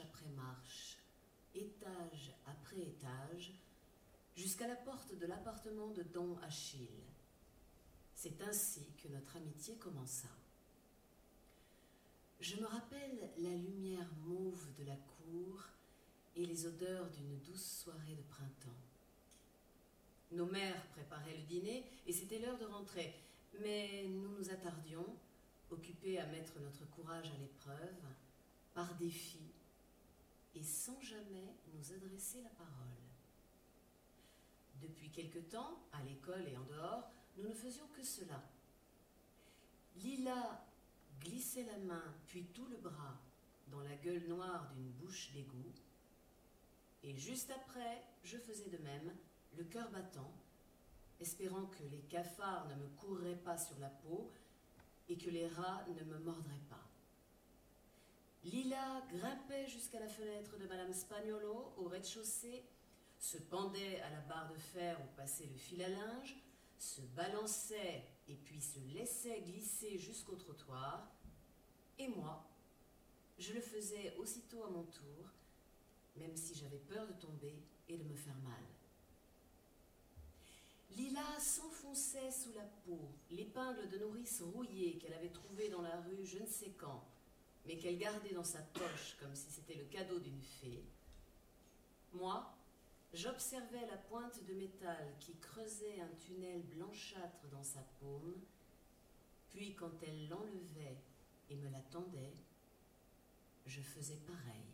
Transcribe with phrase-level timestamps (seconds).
[0.00, 0.98] après marche,
[1.54, 3.52] étage après étage,
[4.36, 7.04] jusqu'à la porte de l'appartement de Don Achille.
[8.14, 10.28] C'est ainsi que notre amitié commença.
[12.40, 15.62] Je me rappelle la lumière mauve de la cour
[16.36, 18.80] et les odeurs d'une douce soirée de printemps.
[20.32, 23.14] Nos mères préparaient le dîner et c'était l'heure de rentrer,
[23.60, 25.06] mais nous nous attardions
[25.70, 28.04] occupés à mettre notre courage à l'épreuve,
[28.74, 29.40] par défi,
[30.54, 32.96] et sans jamais nous adresser la parole.
[34.80, 38.42] Depuis quelque temps, à l'école et en dehors, nous ne faisions que cela.
[39.96, 40.64] Lila
[41.20, 43.20] glissait la main, puis tout le bras,
[43.68, 45.74] dans la gueule noire d'une bouche d'égout,
[47.02, 49.14] et juste après, je faisais de même,
[49.56, 50.32] le cœur battant,
[51.18, 54.32] espérant que les cafards ne me courraient pas sur la peau,
[55.08, 56.79] et que les rats ne me mordraient pas.
[58.44, 62.64] Lila grimpait jusqu'à la fenêtre de Madame Spagnolo au rez-de-chaussée,
[63.18, 66.36] se pendait à la barre de fer où passait le fil à linge,
[66.78, 71.12] se balançait et puis se laissait glisser jusqu'au trottoir,
[71.98, 72.42] et moi,
[73.38, 75.26] je le faisais aussitôt à mon tour,
[76.16, 78.62] même si j'avais peur de tomber et de me faire mal.
[80.96, 86.24] Lila s'enfonçait sous la peau, l'épingle de nourrice rouillée qu'elle avait trouvée dans la rue
[86.24, 87.04] je ne sais quand,
[87.70, 90.82] mais qu'elle gardait dans sa poche comme si c'était le cadeau d'une fée.
[92.12, 92.52] Moi,
[93.14, 98.34] j'observais la pointe de métal qui creusait un tunnel blanchâtre dans sa paume,
[99.50, 100.98] puis quand elle l'enlevait
[101.48, 102.34] et me la tendait,
[103.66, 104.69] je faisais pareil.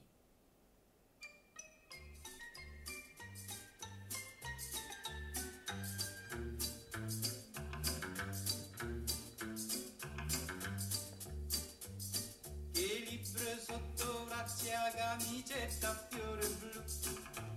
[14.87, 16.83] Grazia camicetta fiore blu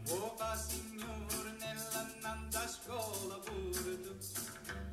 [0.08, 4.18] Uopa signore nella nanda scuola pure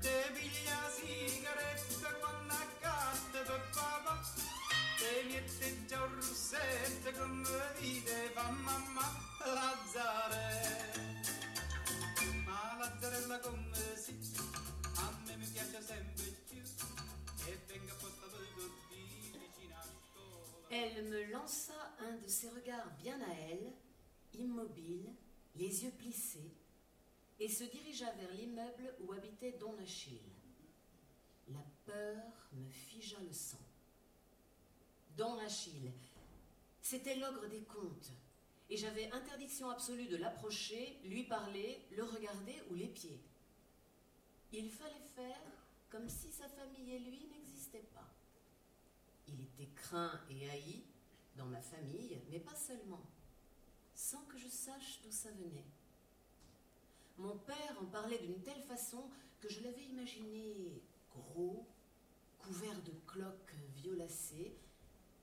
[0.00, 4.22] Te piglia sigaretta quando accatta per papà
[4.98, 9.12] Te mette già un rossetto come vide fa mamma
[9.44, 10.92] Lazzare
[12.44, 14.18] Ma Lazzarella come si
[14.96, 16.62] A me mi piace sempre più
[17.46, 18.40] E venga posta per
[18.88, 19.84] vicino a
[20.68, 23.72] Elle me lança un de ses regards bien à elle,
[24.34, 25.12] immobile,
[25.56, 26.52] les yeux plissés,
[27.38, 30.20] et se dirigea vers l'immeuble où habitait Don Achille.
[31.48, 33.60] La peur me figea le sang.
[35.16, 35.92] Don Achille,
[36.80, 38.12] c'était l'ogre des contes,
[38.68, 43.20] et j'avais interdiction absolue de l'approcher, lui parler, le regarder ou l'épier.
[44.52, 45.40] Il fallait faire
[45.90, 48.12] comme si sa famille et lui n'existaient pas.
[49.28, 50.82] Il était craint et haï
[51.36, 53.04] dans ma famille, mais pas seulement,
[53.94, 55.66] sans que je sache d'où ça venait.
[57.18, 59.10] Mon père en parlait d'une telle façon
[59.40, 61.66] que je l'avais imaginé gros,
[62.38, 64.56] couvert de cloques violacées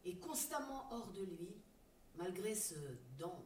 [0.05, 1.55] et constamment hors de lui,
[2.15, 2.75] malgré ce
[3.17, 3.43] don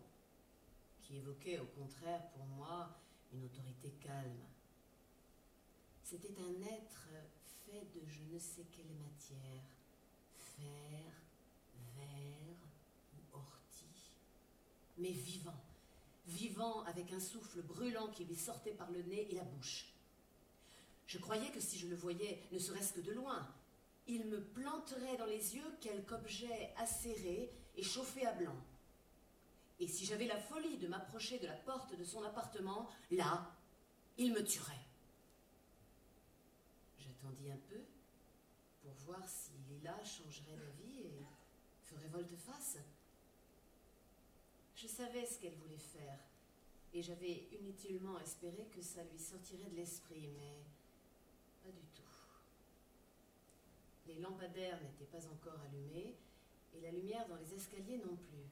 [1.01, 2.89] qui évoquait au contraire pour moi
[3.33, 4.45] une autorité calme.
[6.03, 7.07] C'était un être
[7.65, 9.63] fait de je ne sais quelle matière,
[10.35, 11.13] fer,
[13.13, 14.11] ou ortie,
[14.97, 15.63] mais vivant,
[16.25, 19.93] vivant avec un souffle brûlant qui lui sortait par le nez et la bouche.
[21.07, 23.47] Je croyais que si je le voyais, ne serait-ce que de loin,
[24.07, 28.55] il me planterait dans les yeux quelque objet acéré et chauffé à blanc.
[29.79, 33.51] Et si j'avais la folie de m'approcher de la porte de son appartement, là,
[34.17, 34.73] il me tuerait.
[36.97, 37.79] J'attendis un peu
[38.81, 40.86] pour voir si Lila changerait d'avis
[42.07, 42.77] volte-face.
[44.75, 46.19] Je savais ce qu'elle voulait faire,
[46.93, 50.63] et j'avais inutilement espéré que ça lui sortirait de l'esprit, mais
[51.63, 52.03] pas du tout.
[54.07, 56.15] Les lampadaires n'étaient pas encore allumés,
[56.75, 58.45] et la lumière dans les escaliers non plus.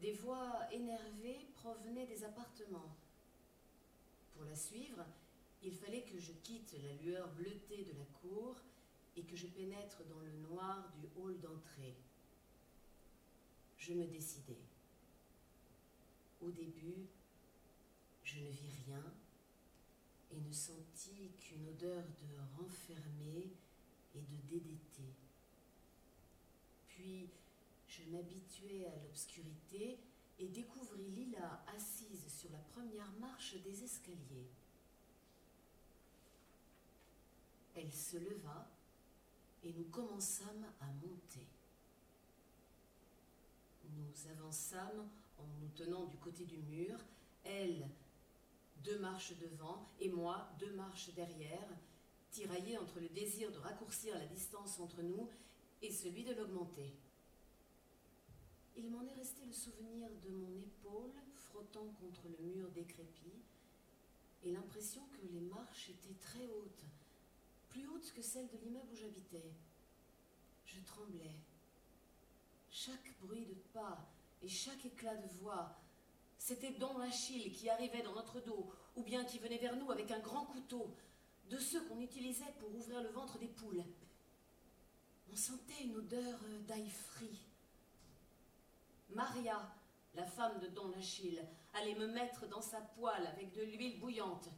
[0.00, 2.96] Des voix énervées provenaient des appartements.
[4.34, 5.04] Pour la suivre,
[5.62, 8.56] il fallait que je quitte la lueur bleutée de la cour
[9.16, 11.96] et que je pénètre dans le noir du hall d'entrée.
[13.88, 14.58] Je me décidai.
[16.42, 17.06] Au début,
[18.22, 19.02] je ne vis rien
[20.30, 23.50] et ne sentis qu'une odeur de renfermé
[24.14, 25.02] et de DDT.
[26.88, 27.30] Puis,
[27.86, 29.98] je m'habituai à l'obscurité
[30.38, 34.50] et découvris Lila assise sur la première marche des escaliers.
[37.74, 38.68] Elle se leva
[39.62, 41.46] et nous commençâmes à monter.
[44.08, 45.08] Nous avançâmes
[45.38, 46.98] en nous tenant du côté du mur,
[47.44, 47.88] elle
[48.82, 51.68] deux marches devant et moi deux marches derrière,
[52.30, 55.28] tiraillés entre le désir de raccourcir la distance entre nous
[55.82, 56.94] et celui de l'augmenter.
[58.76, 63.42] Il m'en est resté le souvenir de mon épaule frottant contre le mur décrépit
[64.44, 66.86] et l'impression que les marches étaient très hautes,
[67.68, 69.52] plus hautes que celles de l'immeuble où j'habitais.
[70.64, 71.34] Je tremblais.
[72.84, 73.98] Chaque bruit de pas
[74.40, 75.76] et chaque éclat de voix,
[76.38, 80.12] c'était Don Achille qui arrivait dans notre dos, ou bien qui venait vers nous avec
[80.12, 80.94] un grand couteau,
[81.50, 83.82] de ceux qu'on utilisait pour ouvrir le ventre des poules.
[85.32, 86.38] On sentait une odeur
[86.68, 87.40] d'ail frit.
[89.10, 89.74] Maria,
[90.14, 91.44] la femme de Don Achille,
[91.74, 94.50] allait me mettre dans sa poêle avec de l'huile bouillante.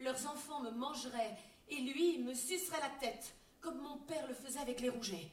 [0.00, 1.38] Leurs enfants me mangeraient
[1.70, 5.30] et lui me sucerait la tête, comme mon père le faisait avec les rougets.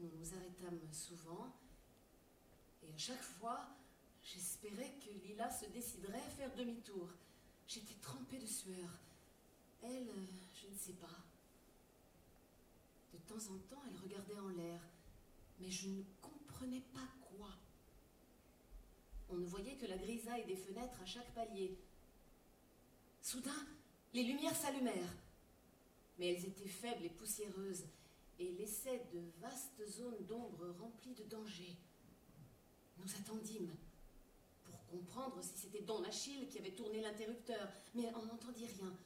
[0.00, 1.52] Nous nous arrêtâmes souvent,
[2.82, 3.68] et à chaque fois,
[4.24, 7.10] j'espérais que Lila se déciderait à faire demi-tour.
[7.68, 8.88] J'étais trempée de sueur.
[9.82, 11.18] Elle, euh, je ne sais pas.
[13.12, 14.80] De temps en temps, elle regardait en l'air,
[15.60, 17.50] mais je ne comprenais pas quoi.
[19.28, 21.76] On ne voyait que la grisaille des fenêtres à chaque palier.
[23.20, 23.66] Soudain,
[24.14, 25.14] les lumières s'allumèrent,
[26.18, 27.84] mais elles étaient faibles et poussiéreuses
[28.40, 31.76] et laissaient de vastes zones d'ombre remplies de dangers.
[32.96, 33.74] Nous attendîmes
[34.64, 38.96] pour comprendre si c'était Don Achille qui avait tourné l'interrupteur, mais on n'entendit rien.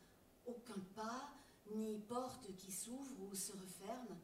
[0.46, 1.32] Aucun pas,
[1.74, 4.16] ni porte qui s'ouvre ou se referme.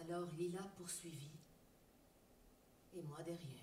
[0.00, 1.38] Alors Lila poursuivit,
[2.94, 3.60] et moi derrière.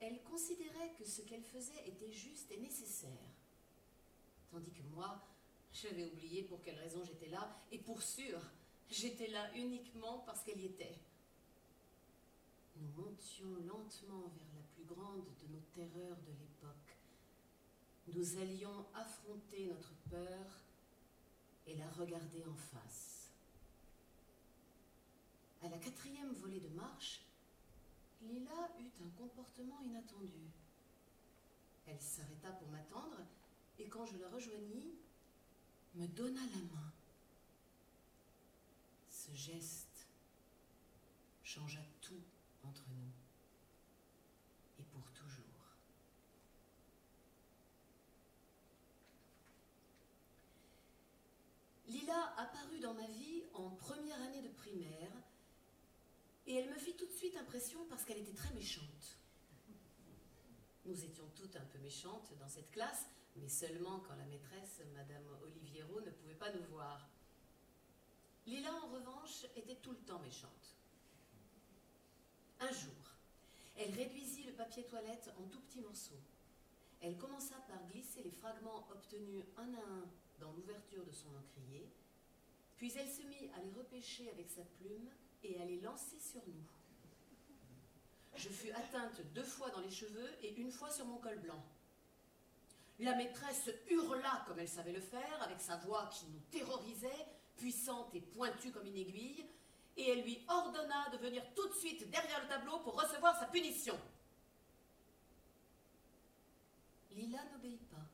[0.00, 3.10] Elle considérait que ce qu'elle faisait était juste et nécessaire,
[4.52, 5.20] tandis que moi,
[5.72, 8.40] j'avais oublié pour quelle raison j'étais là, et pour sûr,
[8.90, 10.96] j'étais là uniquement parce qu'elle y était.
[12.76, 16.96] Nous montions lentement vers la plus grande de nos terreurs de l'époque.
[18.14, 20.46] Nous allions affronter notre peur
[21.66, 23.30] et la regarder en face.
[25.62, 27.20] À la quatrième volée de marche,
[28.22, 30.50] Lila eut un comportement inattendu.
[31.86, 33.18] Elle s'arrêta pour m'attendre
[33.78, 34.94] et quand je la rejoignis,
[35.98, 36.92] me donna la main.
[39.10, 40.06] Ce geste
[41.42, 42.22] changea tout
[42.62, 43.10] entre nous
[44.78, 45.44] et pour toujours.
[51.88, 55.10] Lila apparut dans ma vie en première année de primaire
[56.46, 59.18] Et elle me fit tout de suite impression parce qu'elle était très méchante.
[60.86, 63.06] Nous étions toutes un peu méchantes dans cette classe,
[63.40, 67.08] mais seulement quand la maîtresse, Madame Oliviero, ne pouvait pas nous voir.
[68.46, 70.76] Lila, en revanche, était tout le temps méchante.
[72.60, 73.14] Un jour,
[73.76, 76.20] elle réduisit le papier toilette en tout petits morceaux.
[77.00, 81.88] Elle commença par glisser les fragments obtenus un à un dans l'ouverture de son encrier,
[82.76, 85.08] puis elle se mit à les repêcher avec sa plume
[85.44, 86.66] et à les lancer sur nous.
[88.36, 91.64] Je fus atteinte deux fois dans les cheveux et une fois sur mon col blanc.
[93.00, 97.26] La maîtresse hurla comme elle savait le faire, avec sa voix qui nous terrorisait,
[97.56, 99.46] puissante et pointue comme une aiguille,
[99.96, 103.46] et elle lui ordonna de venir tout de suite derrière le tableau pour recevoir sa
[103.46, 103.98] punition.
[107.12, 108.06] Lila n'obéit pas,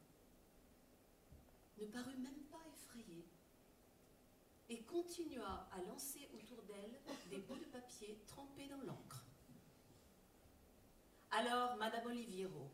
[1.79, 3.27] ne parut même pas effrayée,
[4.69, 7.01] et continua à lancer autour d'elle
[7.31, 9.25] des bouts de papier trempés dans l'encre.
[11.31, 12.71] Alors, Madame Oliviero,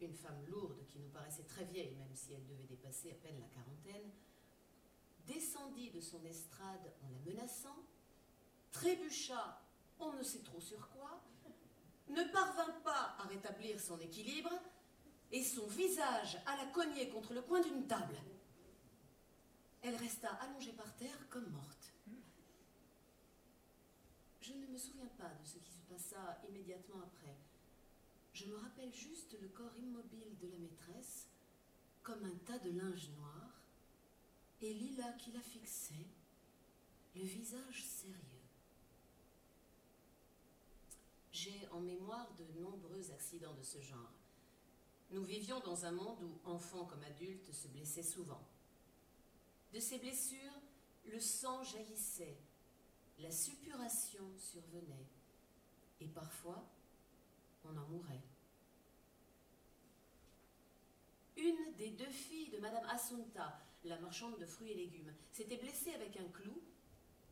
[0.00, 3.38] une femme lourde qui nous paraissait très vieille, même si elle devait dépasser à peine
[3.38, 4.10] la quarantaine,
[5.26, 7.76] descendit de son estrade en la menaçant,
[8.72, 9.62] trébucha
[9.98, 11.22] on ne sait trop sur quoi,
[12.08, 14.50] ne parvint pas à rétablir son équilibre,
[15.32, 18.16] et son visage à la cogner contre le coin d'une table.
[19.82, 21.92] Elle resta allongée par terre comme morte.
[24.40, 27.19] Je ne me souviens pas de ce qui se passa immédiatement après.
[28.40, 31.26] Je me rappelle juste le corps immobile de la maîtresse,
[32.02, 33.60] comme un tas de linge noir,
[34.62, 36.06] et Lila qui la fixait,
[37.14, 38.16] le visage sérieux.
[41.32, 44.14] J'ai en mémoire de nombreux accidents de ce genre.
[45.10, 48.42] Nous vivions dans un monde où enfants comme adultes se blessaient souvent.
[49.74, 50.62] De ces blessures,
[51.04, 52.38] le sang jaillissait,
[53.18, 55.08] la suppuration survenait,
[56.00, 56.64] et parfois,
[57.64, 58.29] on en mourait.
[61.42, 65.94] Une des deux filles de Madame Assunta, la marchande de fruits et légumes, s'était blessée
[65.94, 66.60] avec un clou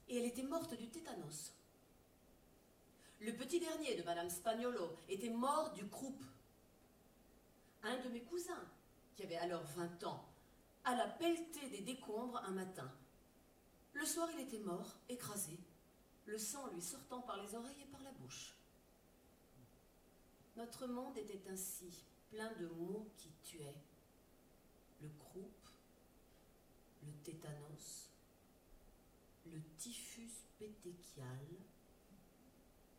[0.09, 1.53] et elle était morte du tétanos.
[3.21, 6.19] Le petit dernier de Madame Spagnolo était mort du croup.
[7.83, 8.65] Un de mes cousins,
[9.15, 10.25] qui avait alors 20 ans,
[10.85, 12.91] alla pelleter des décombres un matin.
[13.93, 15.59] Le soir, il était mort, écrasé,
[16.25, 18.55] le sang lui sortant par les oreilles et par la bouche.
[20.57, 23.77] Notre monde était ainsi, plein de mots qui tuaient.
[25.01, 25.69] Le croup,
[27.03, 28.11] le tétanos,
[29.47, 31.47] le typhus pétéchial,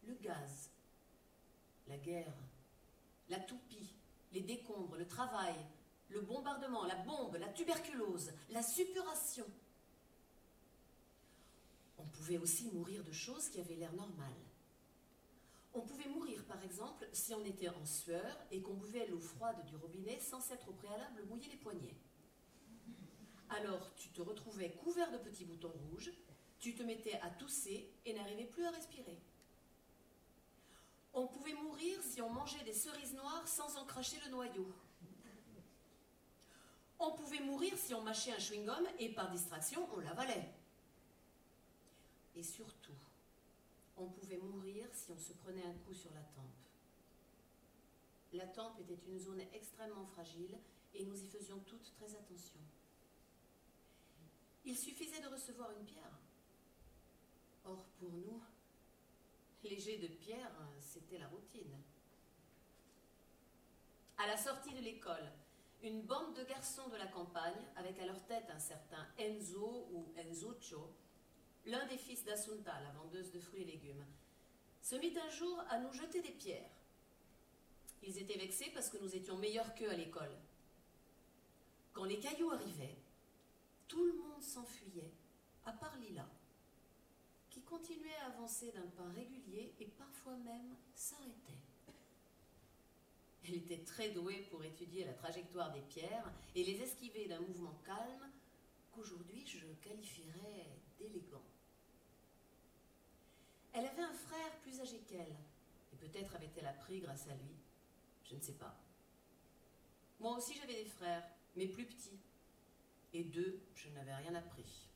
[0.03, 0.69] le gaz,
[1.87, 2.33] la guerre,
[3.29, 3.93] la toupie,
[4.31, 5.55] les décombres, le travail,
[6.09, 9.45] le bombardement, la bombe, la tuberculose, la suppuration.
[11.97, 14.48] On pouvait aussi mourir de choses qui avaient l'air normales.
[15.73, 19.63] On pouvait mourir, par exemple, si on était en sueur et qu'on buvait l'eau froide
[19.65, 21.95] du robinet sans s'être au préalable mouillé les poignets.
[23.49, 26.11] Alors, tu te retrouvais couvert de petits boutons rouges,
[26.59, 29.19] tu te mettais à tousser et n'arrivais plus à respirer.
[31.13, 34.67] On pouvait mourir si on mangeait des cerises noires sans en cracher le noyau.
[36.99, 40.53] On pouvait mourir si on mâchait un chewing-gum et par distraction, on l'avalait.
[42.35, 42.93] Et surtout,
[43.99, 46.45] on pouvait mourir si on se prenait un coup sur la tempe.
[48.33, 50.57] La tempe était une zone extrêmement fragile
[50.93, 52.59] et nous y faisions toutes très attention.
[54.65, 56.19] Il suffisait de recevoir une pierre.
[57.65, 58.41] Or, pour nous,
[59.63, 61.77] jets de pierre, c'était la routine.
[64.17, 65.31] À la sortie de l'école,
[65.81, 70.13] une bande de garçons de la campagne, avec à leur tête un certain Enzo ou
[70.17, 70.93] Enzuccio,
[71.65, 74.05] l'un des fils d'Assunta, la vendeuse de fruits et légumes,
[74.81, 76.71] se mit un jour à nous jeter des pierres.
[78.03, 80.35] Ils étaient vexés parce que nous étions meilleurs qu'eux à l'école.
[81.93, 82.97] Quand les cailloux arrivaient,
[83.87, 85.11] tout le monde s'enfuyait,
[85.65, 86.27] à part Lila,
[87.49, 91.59] qui continuait à avancer d'un pas régulier et parfois même s'arrêtait.
[93.45, 97.81] Elle était très douée pour étudier la trajectoire des pierres et les esquiver d'un mouvement
[97.85, 98.29] calme
[98.91, 100.67] qu'aujourd'hui je qualifierais
[100.99, 101.43] d'élégant.
[103.73, 105.35] Elle avait un frère plus âgé qu'elle,
[105.93, 107.55] et peut-être avait-elle appris grâce à lui,
[108.23, 108.75] je ne sais pas.
[110.19, 111.23] Moi aussi j'avais des frères,
[111.55, 112.19] mais plus petits,
[113.13, 114.89] et d'eux je n'avais rien appris.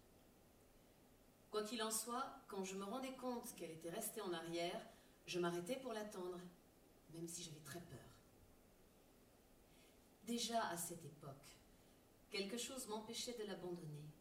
[1.50, 4.82] Quoi qu'il en soit, quand je me rendais compte qu'elle était restée en arrière,
[5.28, 6.40] je m'arrêtais pour l'attendre,
[7.14, 8.00] même si j'avais très peur.
[10.26, 11.58] Déjà à cette époque,
[12.32, 14.13] quelque chose m'empêchait de l'abandonner.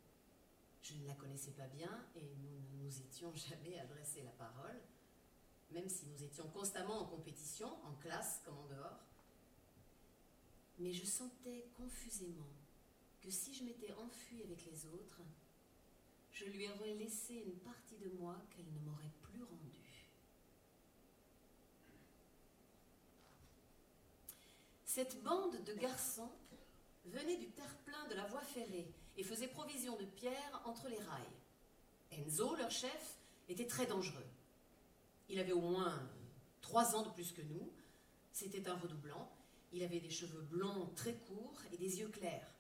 [0.83, 4.81] Je ne la connaissais pas bien et nous ne nous étions jamais adressé la parole.
[5.71, 9.01] même si nous étions constamment en compétition, en classe comme en dehors.
[10.79, 12.51] Mais je sentais confusément
[13.23, 15.23] que si je m'étais enfuie avec les autres,
[16.31, 20.11] je lui aurais laissé une partie de moi qu'elle ne m'aurait plus rendue.
[24.85, 26.33] Cette bande de garçons
[27.07, 31.23] venait du terre-plein de la voie ferrée et faisait provision de pierres entre les rails.
[32.13, 34.27] Enzo, leur chef, était très dangereux.
[35.29, 36.09] Il avait au moins
[36.61, 37.73] trois ans de plus que nous.
[38.33, 39.31] C'était un redoublant.
[39.73, 42.51] Il avait des cheveux blonds très courts et des yeux clairs.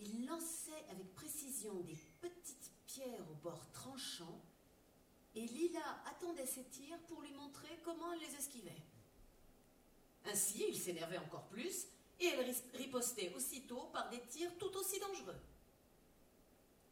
[0.00, 4.40] Il lançait avec précision des petites pierres au bord tranchant
[5.34, 8.82] et Lila attendait ses tirs pour lui montrer comment elle les esquivait.
[10.26, 11.86] Ainsi, il s'énervait encore plus
[12.20, 15.40] et elle ripostait aussitôt par des tirs tout aussi dangereux.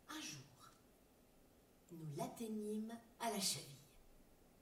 [0.08, 0.72] Un jour,
[1.92, 3.76] nous l'atteignîmes à la cheville.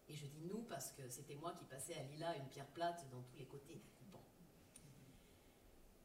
[0.08, 3.08] Et je dis nous parce que c'était moi qui passais à Lila une pierre plate
[3.10, 3.80] dans tous les côtés.
[4.10, 4.20] Bon.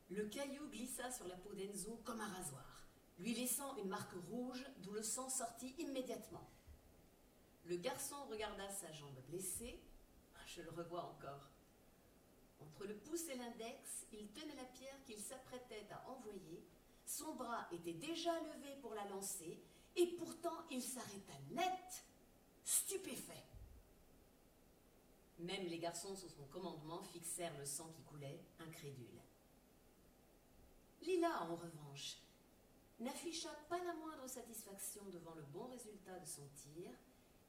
[0.10, 2.86] Le caillou glissa sur la peau d'Enzo comme un rasoir,
[3.18, 6.48] lui laissant une marque rouge d'où le sang sortit immédiatement.
[7.66, 9.80] Le garçon regarda sa jambe blessée.
[10.46, 11.50] Je le revois encore.
[12.66, 16.64] Entre le pouce et l'index, il tenait la pierre qu'il s'apprêtait à envoyer.
[17.06, 19.62] Son bras était déjà levé pour la lancer,
[19.96, 22.06] et pourtant il s'arrêta net,
[22.64, 23.44] stupéfait.
[25.40, 29.22] Même les garçons sous son commandement fixèrent le sang qui coulait, incrédules.
[31.02, 32.18] Lila, en revanche,
[33.00, 36.92] n'afficha pas la moindre satisfaction devant le bon résultat de son tir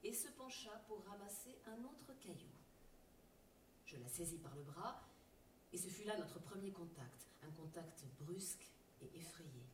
[0.02, 2.50] et se pencha pour ramasser un autre caillou.
[3.87, 5.01] Je la saisis par le bras
[5.72, 8.70] et ce fut là notre premier contact, un contact brusque
[9.01, 9.66] et effrayé.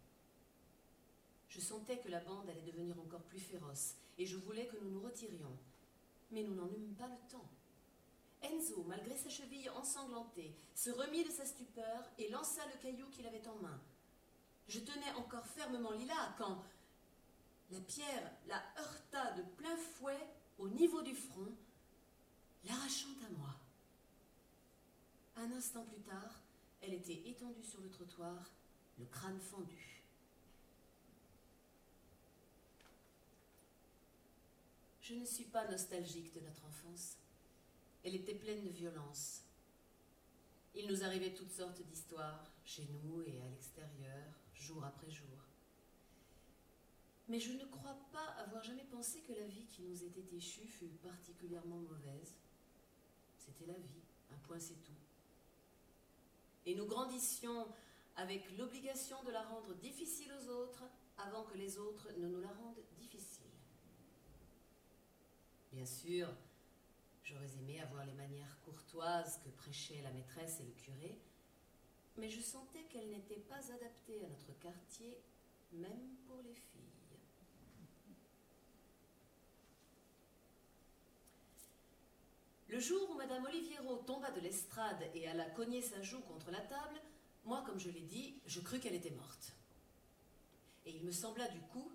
[1.49, 4.91] Je sentais que la bande allait devenir encore plus féroce et je voulais que nous
[4.91, 5.59] nous retirions.
[6.31, 7.49] Mais nous n'en eûmes pas le temps.
[8.43, 13.27] Enzo, malgré sa cheville ensanglantée, se remit de sa stupeur et lança le caillou qu'il
[13.27, 13.81] avait en main.
[14.67, 16.65] Je tenais encore fermement Lila quand
[17.71, 21.53] la pierre la heurta de plein fouet au niveau du front,
[22.65, 23.62] l'arrachant à moi.
[25.43, 26.41] Un instant plus tard,
[26.81, 28.49] elle était étendue sur le trottoir,
[28.97, 30.05] le crâne fendu.
[35.01, 37.17] Je ne suis pas nostalgique de notre enfance.
[38.05, 39.43] Elle était pleine de violence.
[40.77, 45.27] Il nous arrivait toutes sortes d'histoires, chez nous et à l'extérieur, jour après jour.
[47.29, 50.69] Mais je ne crois pas avoir jamais pensé que la vie qui nous était échue
[50.69, 52.33] fût particulièrement mauvaise.
[53.37, 54.93] C'était la vie, un point c'est tout.
[56.67, 57.67] Et nous grandissions
[58.17, 60.85] avec l'obligation de la rendre difficile aux autres
[61.19, 63.47] avant que les autres ne nous la rendent difficile.
[65.73, 66.29] Bien sûr,
[67.33, 71.19] J'aurais aimé avoir les manières courtoises que prêchaient la maîtresse et le curé,
[72.19, 75.19] mais je sentais qu'elles n'étaient pas adaptées à notre quartier,
[75.73, 76.72] même pour les filles.
[82.73, 86.63] Le jour où Madame Oliviero tomba de l'estrade et alla cogner sa joue contre la
[86.63, 87.03] table,
[87.45, 89.53] moi, comme je l'ai dit, je crus qu'elle était morte.
[90.87, 91.93] Et il me sembla du coup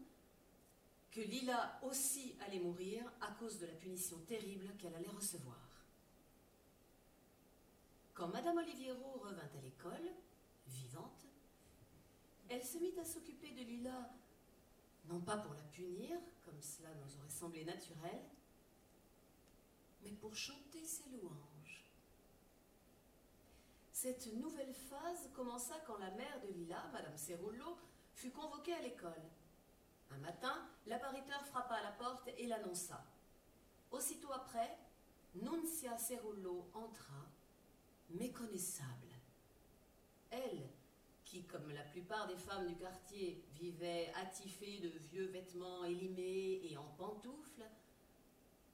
[1.10, 5.58] que Lila aussi allait mourir à cause de la punition terrible qu'elle allait recevoir.
[8.14, 10.14] Quand Madame Oliviero revint à l'école,
[10.68, 11.26] vivante,
[12.50, 14.12] elle se mit à s'occuper de Lila,
[15.10, 18.22] non pas pour la punir, comme cela nous aurait semblé naturel,
[20.04, 21.84] mais pour chanter ses louanges.
[23.92, 27.78] Cette nouvelle phase commença quand la mère de Lila, Madame Cerullo,
[28.14, 29.24] fut convoquée à l'école.
[30.12, 33.04] Un matin, l'appariteur frappa à la porte et l'annonça.
[33.92, 34.78] Aussitôt après,
[35.36, 37.26] Nuncia Cerullo entra,
[38.10, 39.14] méconnaissable.
[40.30, 40.70] Elle,
[41.26, 46.78] qui, comme la plupart des femmes du quartier, vivait attifée de vieux vêtements élimés et
[46.78, 47.66] en pantoufles,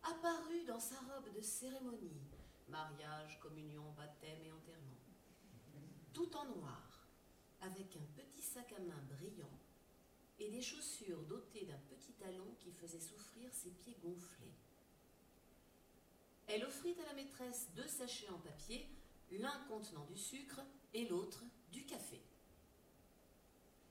[0.04, 2.22] apparut dans sa robe de cérémonie,
[2.68, 5.02] mariage, communion, baptême et enterrement,
[6.14, 7.08] tout en noir,
[7.62, 9.60] avec un petit sac à main brillant
[10.40, 14.54] et des chaussures dotées d'un petit talon qui faisait souffrir ses pieds gonflés.
[16.48, 18.90] Elle offrit à la maîtresse deux sachets en papier,
[19.32, 20.62] l'un contenant du sucre
[20.94, 22.22] et l'autre du café.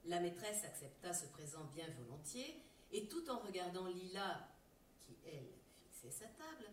[0.05, 4.49] La maîtresse accepta ce présent bien volontiers, et tout en regardant Lila,
[5.01, 5.62] qui, elle,
[6.11, 6.69] sa table,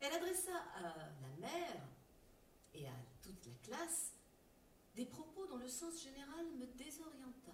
[0.00, 1.82] elle adressa à la mère
[2.74, 4.12] et à toute la classe
[4.94, 7.52] des propos dont le sens général me désorienta.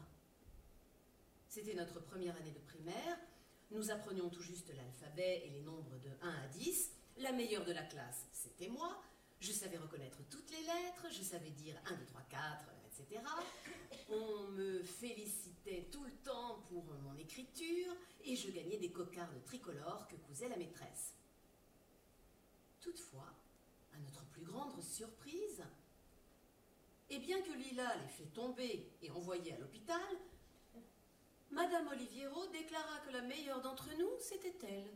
[1.48, 3.18] C'était notre première année de primaire.
[3.70, 6.92] Nous apprenions tout juste l'alphabet et les nombres de 1 à 10.
[7.18, 9.02] la meilleure de la classe, c'était moi.
[9.40, 13.22] Je savais reconnaître toutes les lettres, je savais dire 1, 2, 3, 4, etc.
[14.10, 20.08] On me félicitait tout le temps pour mon écriture et je gagnais des cocardes tricolores
[20.08, 21.14] que cousait la maîtresse.
[22.80, 23.32] Toutefois,
[23.94, 25.62] à notre plus grande surprise,
[27.10, 30.00] et bien que Lila les fait tomber et envoyer à l'hôpital,
[31.50, 34.90] Madame Oliviero déclara que la meilleure d'entre nous, c'était elle.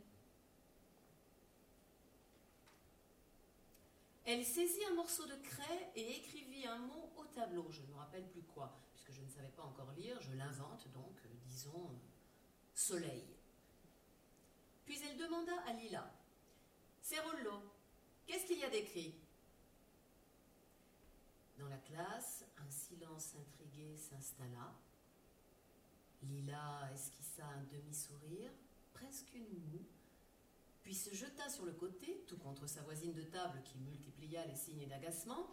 [4.24, 7.66] Elle saisit un morceau de craie et écrivit un mot au tableau.
[7.70, 10.86] Je ne me rappelle plus quoi, puisque je ne savais pas encore lire, je l'invente
[10.92, 11.96] donc, euh, disons, euh,
[12.74, 13.24] soleil.
[14.84, 16.08] Puis elle demanda à Lila
[17.00, 17.62] Cerullo,
[18.26, 19.14] qu'est-ce qu'il y a d'écrit?
[21.58, 24.72] Dans la classe, un silence intrigué s'installa.
[26.22, 28.52] Lila esquissa un demi-sourire,
[28.92, 29.86] presque une moue,
[30.82, 34.56] puis se jeta sur le côté, tout contre sa voisine de table qui multiplia les
[34.56, 35.46] signes d'agacement.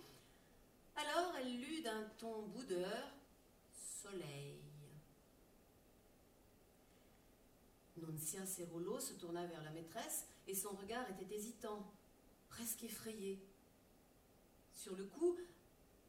[0.96, 3.14] Alors elle lut d'un ton boudeur
[3.72, 4.60] Soleil.
[7.98, 11.86] Noncia Cerullo se tourna vers la maîtresse et son regard était hésitant,
[12.50, 13.40] presque effrayé.
[14.74, 15.38] Sur le coup,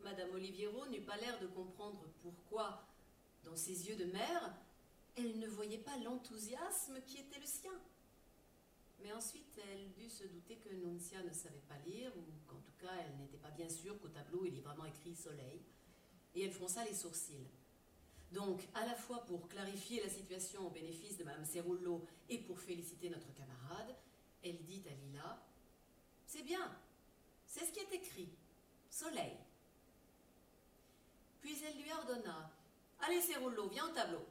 [0.02, 2.86] Madame Oliviero n'eut pas l'air de comprendre pourquoi,
[3.44, 4.54] dans ses yeux de mère,
[5.16, 7.72] elle ne voyait pas l'enthousiasme qui était le sien.
[9.02, 12.76] Mais ensuite, elle dut se douter que Nuncia ne savait pas lire, ou qu'en tout
[12.78, 15.62] cas, elle n'était pas bien sûre qu'au tableau, il y vraiment écrit soleil.
[16.34, 17.48] Et elle fronça les sourcils.
[18.32, 22.60] Donc, à la fois pour clarifier la situation au bénéfice de Mme Cerullo et pour
[22.60, 23.96] féliciter notre camarade,
[24.42, 25.42] elle dit à Lila
[26.26, 26.78] C'est bien,
[27.46, 28.32] c'est ce qui est écrit
[28.88, 29.36] soleil.
[31.40, 32.52] Puis elle lui ordonna
[33.00, 34.24] Allez, Cerullo, viens au tableau.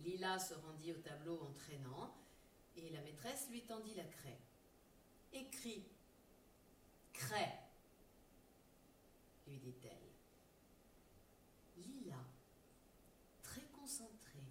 [0.00, 2.14] Lila se rendit au tableau en traînant,
[2.84, 4.40] et la maîtresse lui tendit la craie.
[5.32, 5.84] Écris.
[7.12, 7.58] Craie,
[9.46, 10.12] lui dit-elle.
[11.76, 12.24] Lila,
[13.42, 14.44] très concentrée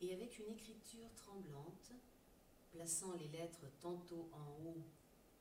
[0.00, 1.92] et avec une écriture tremblante,
[2.70, 4.84] plaçant les lettres tantôt en haut,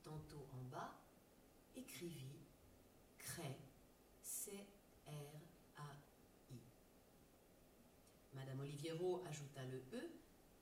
[0.04, 1.00] tantôt en bas,
[1.76, 2.40] écrivit
[3.20, 3.60] Craie,
[4.22, 5.16] C-R-A-I.
[8.34, 10.17] Madame Oliviero ajouta le E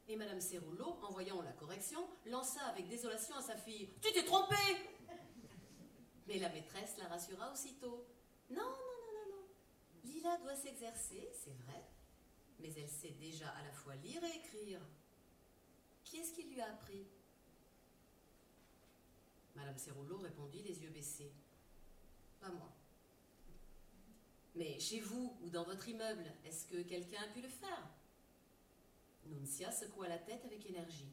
[0.07, 4.23] et Madame Cerullo, en voyant la correction, lança avec désolation à sa fille Tu t'es
[4.23, 4.55] trompée
[6.27, 8.05] Mais la maîtresse la rassura aussitôt
[8.49, 9.47] Non, non, non, non, non.
[10.03, 11.83] Lila doit s'exercer, c'est vrai,
[12.59, 14.81] mais elle sait déjà à la fois lire et écrire.
[16.03, 17.07] Qui est-ce qui lui a appris?
[19.55, 21.31] Madame Cerullo répondit les yeux baissés
[22.39, 22.71] Pas moi.
[24.53, 27.89] Mais chez vous ou dans votre immeuble, est-ce que quelqu'un a pu le faire?
[29.27, 31.11] Nuncia secoua la tête avec énergie.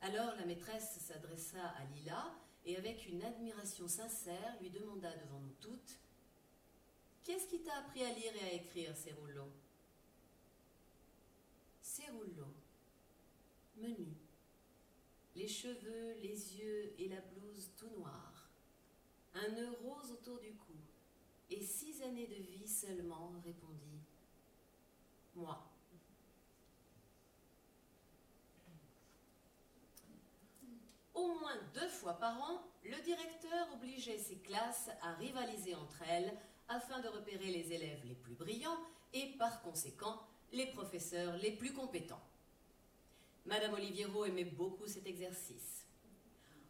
[0.00, 5.54] Alors la maîtresse s'adressa à Lila et avec une admiration sincère lui demanda devant nous
[5.60, 5.98] toutes
[7.24, 9.48] Qu'est-ce qui t'a appris à lire et à écrire, Cerullo?
[11.80, 12.48] Cerullo,
[13.76, 14.16] menu,
[15.36, 18.50] les cheveux, les yeux et la blouse tout noirs,
[19.34, 20.74] un nœud rose autour du cou,
[21.50, 24.00] et six années de vie seulement, répondit
[25.36, 25.71] Moi.
[31.14, 36.32] Au moins deux fois par an, le directeur obligeait ses classes à rivaliser entre elles
[36.68, 38.78] afin de repérer les élèves les plus brillants
[39.12, 40.20] et par conséquent
[40.52, 42.22] les professeurs les plus compétents.
[43.44, 45.86] Madame Oliviero aimait beaucoup cet exercice.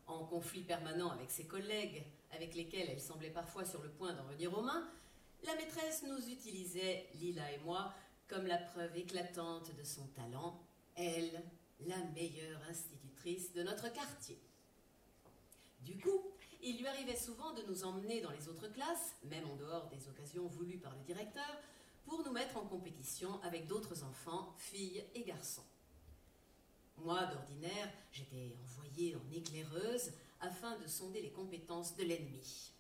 [0.07, 2.03] En conflit permanent avec ses collègues,
[2.33, 4.89] avec lesquels elle semblait parfois sur le point d'en venir aux mains,
[5.45, 7.93] la maîtresse nous utilisait, Lila et moi,
[8.29, 10.61] comme la preuve éclatante de son talent,
[10.95, 11.43] elle,
[11.81, 14.37] la meilleure institutrice de notre quartier.
[15.81, 16.23] Du coup,
[16.61, 20.09] il lui arrivait souvent de nous emmener dans les autres classes, même en dehors des
[20.09, 21.57] occasions voulues par le directeur,
[22.05, 25.63] pour nous mettre en compétition avec d'autres enfants, filles et garçons.
[26.99, 32.73] Moi, d'ordinaire, j'étais envoyée en éclaireuse afin de sonder les compétences de l'ennemi.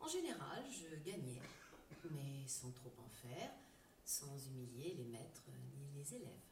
[0.00, 1.40] En général, je gagnais,
[2.10, 3.52] mais sans trop en faire,
[4.04, 5.44] sans humilier les maîtres
[5.76, 6.50] ni les élèves.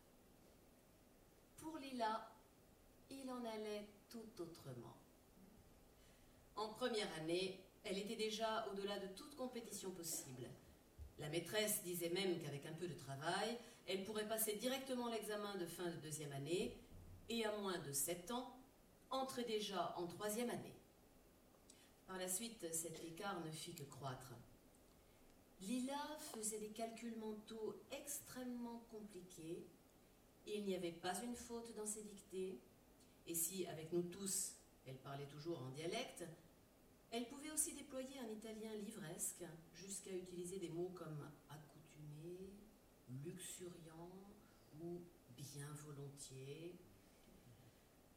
[1.58, 2.37] Pour Lila,
[3.10, 4.96] il en allait tout autrement.
[6.56, 10.48] En première année, elle était déjà au-delà de toute compétition possible.
[11.18, 15.66] La maîtresse disait même qu'avec un peu de travail, elle pourrait passer directement l'examen de
[15.66, 16.76] fin de deuxième année
[17.28, 18.54] et à moins de sept ans,
[19.10, 20.74] entrer déjà en troisième année.
[22.06, 24.32] Par la suite, cet écart ne fit que croître.
[25.60, 25.98] Lila
[26.32, 29.66] faisait des calculs mentaux extrêmement compliqués.
[30.46, 32.60] Il n'y avait pas une faute dans ses dictées,
[33.28, 34.54] et si, avec nous tous,
[34.86, 36.24] elle parlait toujours en dialecte,
[37.10, 42.54] elle pouvait aussi déployer un italien livresque jusqu'à utiliser des mots comme accoutumé,
[43.22, 44.10] luxuriant
[44.80, 45.02] ou
[45.36, 46.78] bien volontiers.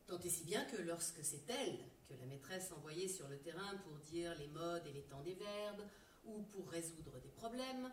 [0.07, 3.77] Tant et si bien que lorsque c'est elle que la maîtresse envoyait sur le terrain
[3.83, 5.83] pour dire les modes et les temps des verbes
[6.25, 7.91] ou pour résoudre des problèmes,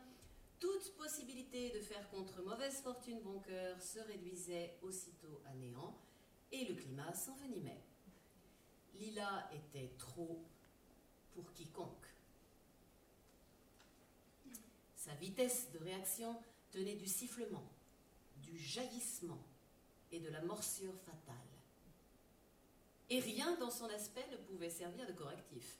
[0.60, 5.96] toute possibilité de faire contre mauvaise fortune bon cœur se réduisait aussitôt à néant
[6.52, 7.82] et le climat s'envenimait.
[8.94, 10.42] Lila était trop
[11.32, 12.06] pour quiconque.
[14.96, 16.36] Sa vitesse de réaction
[16.70, 17.66] tenait du sifflement,
[18.42, 19.42] du jaillissement
[20.10, 21.36] et de la morsure fatale.
[23.10, 25.78] Et rien dans son aspect ne pouvait servir de correctif.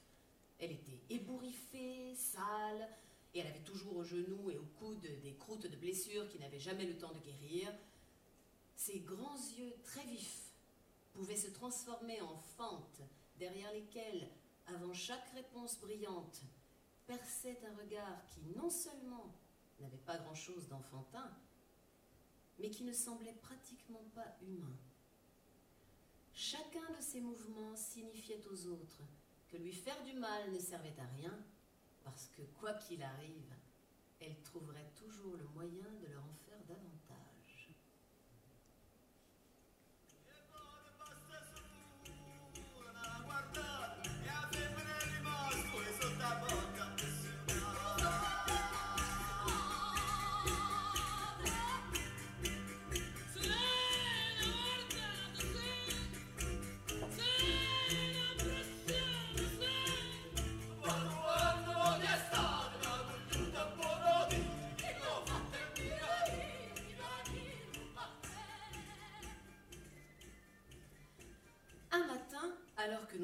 [0.58, 2.88] Elle était ébouriffée, sale,
[3.34, 6.58] et elle avait toujours aux genoux et au coude des croûtes de blessures qui n'avaient
[6.58, 7.72] jamais le temps de guérir.
[8.76, 10.47] Ses grands yeux très vifs
[11.12, 13.02] pouvaient se transformer en fentes
[13.38, 14.28] derrière lesquelles,
[14.66, 16.42] avant chaque réponse brillante,
[17.06, 19.34] perçait un regard qui non seulement
[19.80, 21.30] n'avait pas grand-chose d'enfantin,
[22.58, 24.76] mais qui ne semblait pratiquement pas humain.
[26.32, 29.02] Chacun de ces mouvements signifiait aux autres
[29.48, 31.36] que lui faire du mal ne servait à rien,
[32.04, 33.54] parce que quoi qu'il arrive,
[34.20, 36.47] elle trouverait toujours le moyen de leur en faire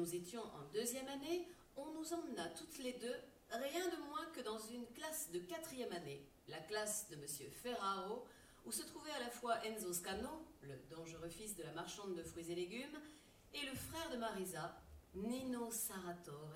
[0.05, 3.15] nous étions en deuxième année, on nous emmena toutes les deux,
[3.49, 8.23] rien de moins que dans une classe de quatrième année, la classe de Monsieur Ferraro,
[8.67, 12.21] où se trouvait à la fois Enzo Scano, le dangereux fils de la marchande de
[12.21, 12.99] fruits et légumes,
[13.51, 14.79] et le frère de Marisa,
[15.15, 16.53] Nino Saratore,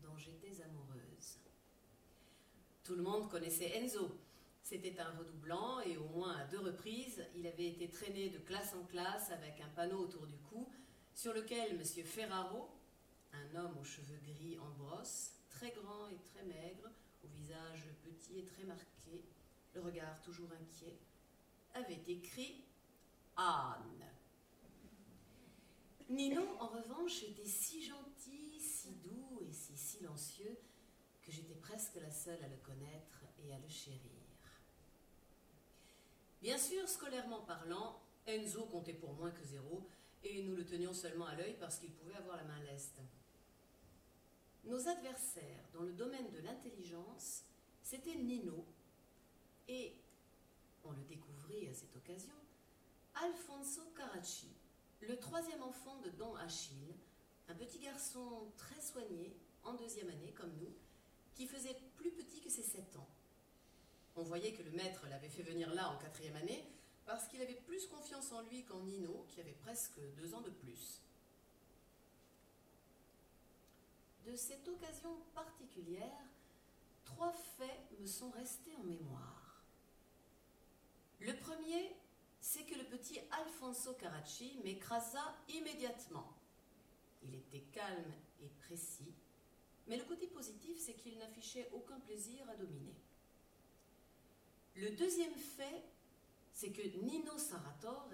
[0.00, 1.40] dont j'étais amoureuse.
[2.84, 4.08] Tout le monde connaissait Enzo.
[4.62, 8.72] C'était un redoublant et au moins à deux reprises, il avait été traîné de classe
[8.80, 10.68] en classe avec un panneau autour du cou
[11.14, 12.04] sur lequel M.
[12.04, 12.68] Ferraro,
[13.34, 16.90] un homme aux cheveux gris en brosse, très grand et très maigre,
[17.22, 19.24] au visage petit et très marqué,
[19.74, 20.98] le regard toujours inquiet,
[21.74, 22.64] avait écrit
[23.36, 24.04] Anne.
[26.08, 30.58] Nino, en revanche, était si gentil, si doux et si silencieux
[31.22, 34.00] que j'étais presque la seule à le connaître et à le chérir.
[36.42, 39.88] Bien sûr, scolairement parlant, Enzo comptait pour moins que zéro,
[40.22, 43.00] et nous le tenions seulement à l'œil parce qu'il pouvait avoir la main leste.
[44.66, 47.44] Nos adversaires dans le domaine de l'intelligence,
[47.82, 48.64] c'était Nino
[49.68, 49.94] et,
[50.84, 52.34] on le découvrit à cette occasion,
[53.14, 54.48] Alfonso Caracci,
[55.02, 56.94] le troisième enfant de Don Achille,
[57.48, 60.72] un petit garçon très soigné, en deuxième année comme nous,
[61.34, 63.08] qui faisait plus petit que ses sept ans.
[64.16, 66.64] On voyait que le maître l'avait fait venir là en quatrième année,
[67.04, 70.50] parce qu'il avait plus confiance en lui qu'en Nino, qui avait presque deux ans de
[70.50, 71.03] plus.
[74.26, 76.24] De cette occasion particulière,
[77.04, 79.62] trois faits me sont restés en mémoire.
[81.20, 81.94] Le premier,
[82.40, 86.32] c'est que le petit Alfonso Caracci m'écrasa immédiatement.
[87.22, 89.12] Il était calme et précis,
[89.86, 92.94] mais le côté positif, c'est qu'il n'affichait aucun plaisir à dominer.
[94.76, 95.84] Le deuxième fait,
[96.52, 98.08] c'est que Nino Saratore,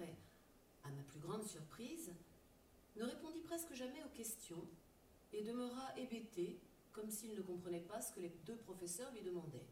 [0.83, 2.11] à ma plus grande surprise,
[2.97, 4.67] ne répondit presque jamais aux questions
[5.33, 6.59] et demeura hébété,
[6.91, 9.67] comme s'il ne comprenait pas ce que les deux professeurs lui demandaient.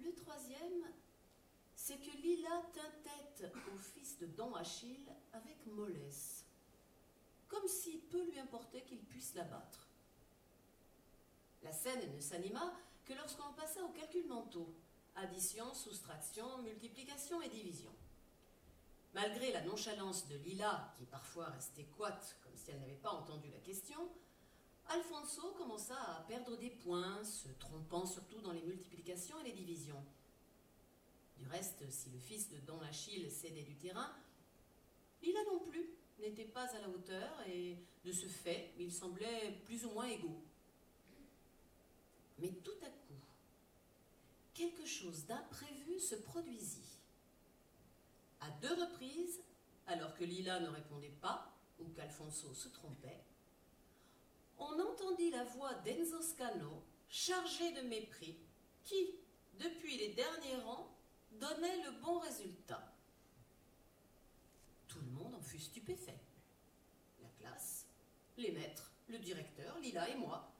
[0.00, 0.84] Le troisième,
[1.74, 6.44] c'est que Lila tint au fils de Don Achille avec mollesse,
[7.48, 9.88] comme si peu lui importait qu'il puisse l'abattre.
[11.62, 12.74] La scène ne s'anima
[13.04, 14.74] que lorsqu'on passa au calcul mentaux
[15.16, 17.90] addition, soustraction, multiplication et division.
[19.14, 23.48] Malgré la nonchalance de Lila, qui parfois restait coite comme si elle n'avait pas entendu
[23.48, 24.10] la question,
[24.88, 30.04] Alfonso commença à perdre des points, se trompant surtout dans les multiplications et les divisions.
[31.38, 34.12] Du reste, si le fils de Don Achille cédait du terrain,
[35.22, 39.84] Lila non plus n'était pas à la hauteur et, de ce fait, ils semblaient plus
[39.86, 40.42] ou moins égaux.
[42.40, 43.20] Mais tout à coup,
[44.54, 46.93] quelque chose d'imprévu se produisit.
[48.44, 49.40] À deux reprises,
[49.86, 53.24] alors que Lila ne répondait pas ou qu'Alfonso se trompait,
[54.58, 58.36] on entendit la voix d'Enzo Scano, chargé de mépris,
[58.82, 59.14] qui,
[59.54, 60.94] depuis les derniers rangs,
[61.32, 62.92] donnait le bon résultat.
[64.88, 66.20] Tout le monde en fut stupéfait.
[67.22, 67.86] La classe,
[68.36, 70.52] les maîtres, le directeur, Lila et moi.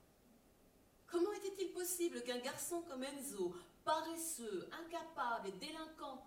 [1.07, 6.27] Comment était-il possible qu'un garçon comme Enzo, paresseux, incapable et délinquant,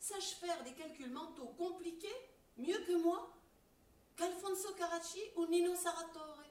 [0.00, 2.08] sache faire des calculs mentaux compliqués
[2.56, 3.30] mieux que moi,
[4.16, 6.42] qu'Alfonso Caracci ou Nino Saratore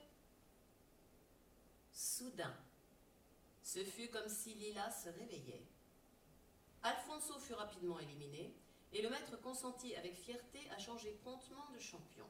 [1.91, 2.55] Soudain,
[3.63, 5.65] ce fut comme si Lila se réveillait.
[6.83, 8.55] Alfonso fut rapidement éliminé
[8.93, 12.25] et le maître consentit avec fierté à changer promptement de champion.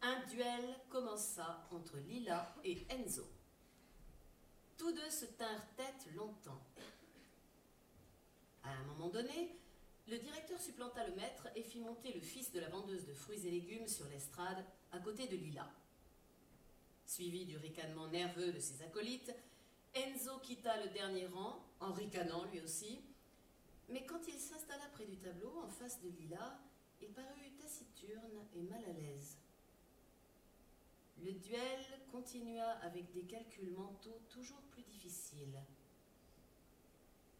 [0.00, 3.26] Un duel commença entre Lila et Enzo.
[4.76, 6.62] Tous deux se tinrent tête longtemps.
[8.62, 9.58] À un moment donné,
[10.08, 13.46] le directeur supplanta le maître et fit monter le fils de la vendeuse de fruits
[13.46, 15.70] et légumes sur l'estrade à côté de Lila.
[17.04, 19.34] Suivi du ricanement nerveux de ses acolytes,
[19.94, 23.00] Enzo quitta le dernier rang, en ricanant lui aussi,
[23.88, 26.58] mais quand il s'installa près du tableau, en face de Lila,
[27.00, 29.36] il parut taciturne et mal à l'aise.
[31.22, 35.60] Le duel continua avec des calculs mentaux toujours plus difficiles.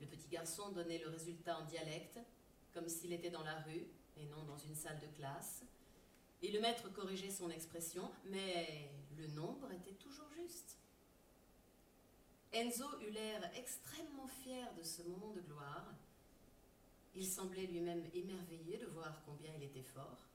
[0.01, 2.19] Le petit garçon donnait le résultat en dialecte,
[2.73, 5.63] comme s'il était dans la rue et non dans une salle de classe.
[6.43, 10.79] Et le maître corrigeait son expression, mais le nombre était toujours juste.
[12.53, 15.95] Enzo eut l'air extrêmement fier de ce moment de gloire.
[17.15, 20.29] Il semblait lui-même émerveillé de voir combien il était fort.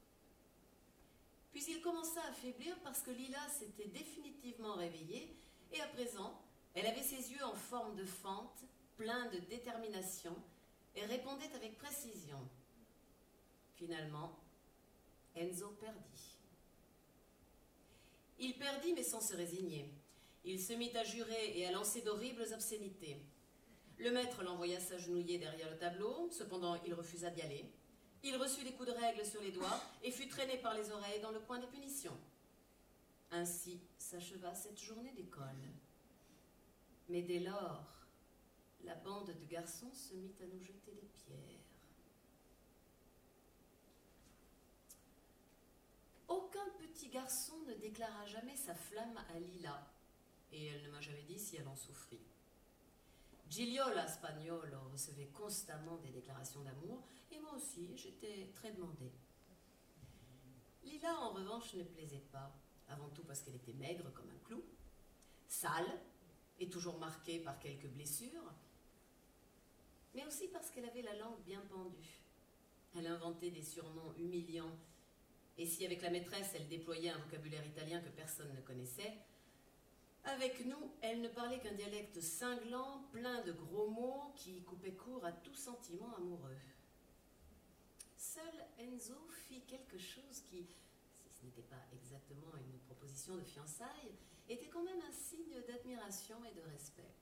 [1.51, 5.35] Puis il commença à faiblir parce que Lila s'était définitivement réveillée
[5.71, 6.39] et à présent,
[6.73, 8.63] elle avait ses yeux en forme de fente,
[8.97, 10.35] pleins de détermination,
[10.95, 12.39] et répondait avec précision.
[13.75, 14.39] Finalement,
[15.35, 16.37] Enzo perdit.
[18.39, 19.89] Il perdit mais sans se résigner.
[20.45, 23.17] Il se mit à jurer et à lancer d'horribles obscénités.
[23.99, 27.65] Le maître l'envoya s'agenouiller derrière le tableau, cependant il refusa d'y aller.
[28.23, 31.21] Il reçut des coups de règle sur les doigts et fut traîné par les oreilles
[31.21, 32.17] dans le coin des punitions.
[33.31, 35.43] Ainsi s'acheva cette journée d'école.
[37.09, 38.02] Mais dès lors,
[38.83, 41.59] la bande de garçons se mit à nous jeter des pierres.
[46.27, 49.87] Aucun petit garçon ne déclara jamais sa flamme à Lila,
[50.51, 52.21] et elle ne m'a jamais dit si elle en souffrit.
[53.49, 59.11] Giglio Spagnolo recevait constamment des déclarations d'amour, et moi aussi, j'étais très demandée.
[60.83, 62.51] Lila, en revanche, ne plaisait pas,
[62.89, 64.63] avant tout parce qu'elle était maigre comme un clou,
[65.47, 66.01] sale
[66.59, 68.53] et toujours marquée par quelques blessures,
[70.13, 72.21] mais aussi parce qu'elle avait la langue bien pendue.
[72.95, 74.77] Elle inventait des surnoms humiliants,
[75.57, 79.13] et si avec la maîtresse elle déployait un vocabulaire italien que personne ne connaissait,
[80.25, 85.25] avec nous, elle ne parlait qu'un dialecte cinglant, plein de gros mots qui coupaient court
[85.25, 86.57] à tout sentiment amoureux.
[88.15, 90.65] Seul Enzo fit quelque chose qui,
[91.11, 94.15] si ce n'était pas exactement une proposition de fiançailles,
[94.47, 97.13] était quand même un signe d'admiration et de respect.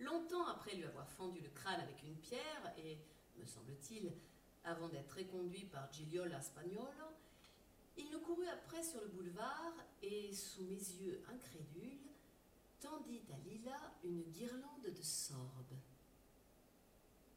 [0.00, 2.98] Longtemps après lui avoir fendu le crâne avec une pierre, et,
[3.36, 4.12] me semble-t-il,
[4.64, 7.16] avant d'être reconduit par Gigliola Spagnolo,
[7.96, 12.00] il nous courut après sur le boulevard et, sous mes yeux incrédules,
[12.80, 15.76] tendit à Lila une guirlande de sorbes.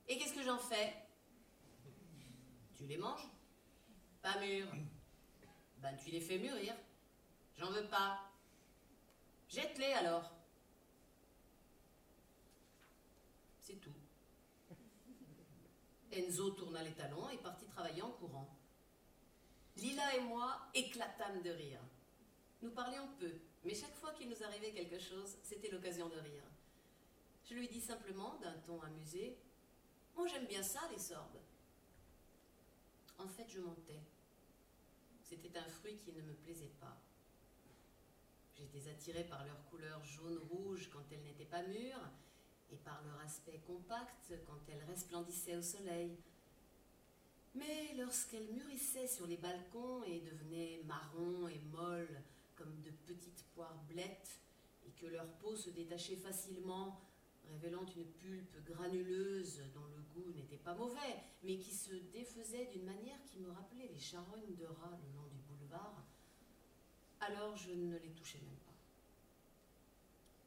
[0.07, 0.93] Et qu'est-ce que j'en fais?
[2.75, 3.27] Tu les manges?
[4.21, 4.71] Pas mûrs.
[5.79, 6.73] Ben tu les fais mûrir.
[7.57, 8.19] J'en veux pas.
[9.49, 10.31] Jette-les alors.
[13.59, 13.93] C'est tout.
[16.13, 18.49] Enzo tourna les talons et partit travailler en courant.
[19.77, 21.81] Lila et moi éclatâmes de rire.
[22.61, 23.31] Nous parlions peu,
[23.63, 26.43] mais chaque fois qu'il nous arrivait quelque chose, c'était l'occasion de rire.
[27.45, 29.37] Je lui dis simplement, d'un ton amusé,
[30.15, 31.39] Moi j'aime bien ça, les sorbes.
[33.17, 34.01] En fait, je mentais.
[35.21, 36.97] C'était un fruit qui ne me plaisait pas.
[38.55, 42.11] J'étais attirée par leur couleur jaune-rouge quand elles n'étaient pas mûres,
[42.73, 46.17] et par leur aspect compact quand elles resplendissaient au soleil.
[47.55, 52.21] Mais lorsqu'elles mûrissaient sur les balcons et devenaient marron et molles
[52.55, 54.39] comme de petites poires blettes,
[54.85, 56.99] et que leur peau se détachait facilement,
[57.49, 62.85] révélant une pulpe granuleuse dont le goût n'était pas mauvais, mais qui se défaisait d'une
[62.85, 66.03] manière qui me rappelait les charognes de rats le long du boulevard,
[67.19, 68.73] alors je ne les touchais même pas.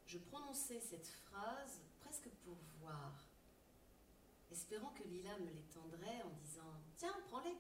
[0.06, 1.80] Je prononçais cette phrase
[2.44, 3.12] pour voir,
[4.50, 7.56] espérant que Lila me les tendrait en disant Tiens, prends-les,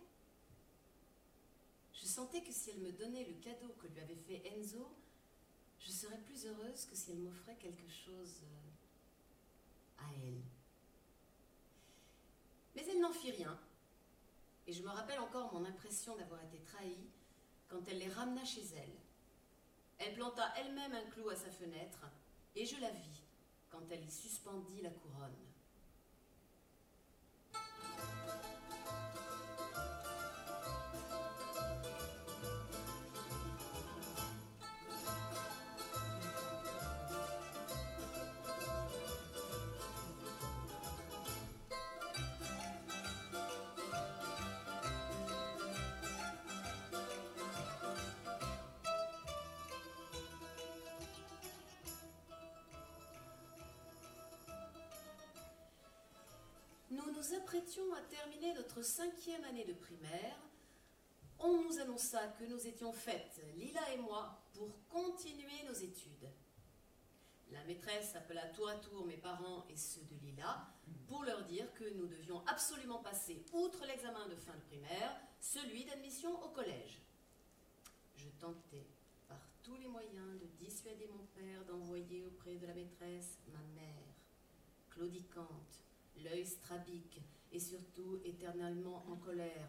[2.16, 4.90] sentais que si elle me donnait le cadeau que lui avait fait Enzo,
[5.78, 10.40] je serais plus heureuse que si elle m'offrait quelque chose euh, à elle.
[12.74, 13.60] Mais elle n'en fit rien.
[14.66, 17.06] Et je me rappelle encore mon impression d'avoir été trahie
[17.68, 18.96] quand elle les ramena chez elle.
[19.98, 22.00] Elle planta elle-même un clou à sa fenêtre,
[22.54, 23.15] et je la vis
[23.76, 25.45] quand elle y suspendit la couronne.
[57.26, 60.36] Nous apprêtions à terminer notre cinquième année de primaire.
[61.38, 66.30] On nous annonça que nous étions faites, Lila et moi, pour continuer nos études.
[67.50, 70.68] La maîtresse appela tour à tour mes parents et ceux de Lila
[71.08, 75.84] pour leur dire que nous devions absolument passer, outre l'examen de fin de primaire, celui
[75.84, 77.00] d'admission au collège.
[78.16, 78.86] Je tentais
[79.26, 84.14] par tous les moyens de dissuader mon père d'envoyer auprès de la maîtresse ma mère,
[84.90, 85.85] claudicante,
[86.24, 87.20] l'œil strabique
[87.52, 89.68] et surtout éternellement en colère,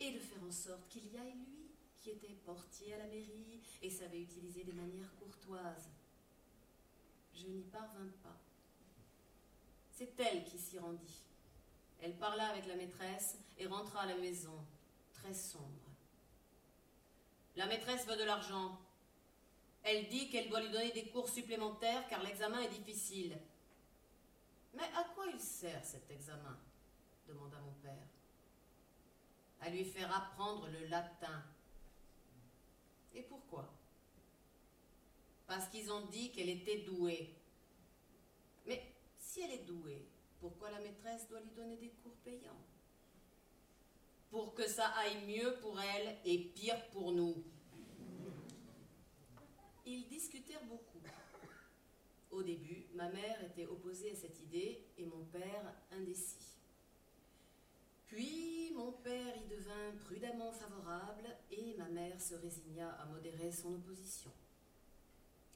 [0.00, 3.60] et de faire en sorte qu'il y aille lui, qui était portier à la mairie
[3.82, 5.88] et savait utiliser des manières courtoises.
[7.34, 8.36] Je n'y parvins pas.
[9.90, 11.22] C'est elle qui s'y rendit.
[12.02, 14.58] Elle parla avec la maîtresse et rentra à la maison,
[15.14, 15.64] très sombre.
[17.56, 18.78] La maîtresse veut de l'argent.
[19.82, 23.38] Elle dit qu'elle doit lui donner des cours supplémentaires car l'examen est difficile.
[24.74, 26.58] Mais à quoi il sert cet examen
[27.26, 28.06] demanda mon père.
[29.60, 31.42] À lui faire apprendre le latin.
[33.14, 33.72] Et pourquoi?
[35.46, 37.34] Parce qu'ils ont dit qu'elle était douée.
[38.66, 40.08] Mais si elle est douée,
[40.40, 42.60] pourquoi la maîtresse doit lui donner des cours payants?
[44.30, 47.42] Pour que ça aille mieux pour elle et pire pour nous.
[49.86, 51.00] Ils discutèrent beaucoup.
[52.34, 56.56] Au début, ma mère était opposée à cette idée et mon père indécis.
[58.08, 63.74] Puis mon père y devint prudemment favorable et ma mère se résigna à modérer son
[63.74, 64.32] opposition.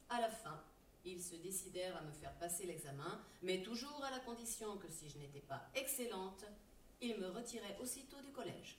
[0.09, 0.63] À la fin,
[1.05, 5.11] ils se décidèrent à me faire passer l'examen, mais toujours à la condition que si
[5.11, 6.45] je n'étais pas excellente,
[7.01, 8.79] ils me retiraient aussitôt du collège.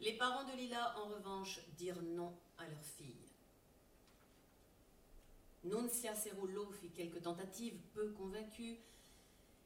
[0.00, 3.21] Les parents de Lila, en revanche, dirent non à leur fille.
[5.64, 8.78] Nunzia Cerullo fit quelques tentatives peu convaincues,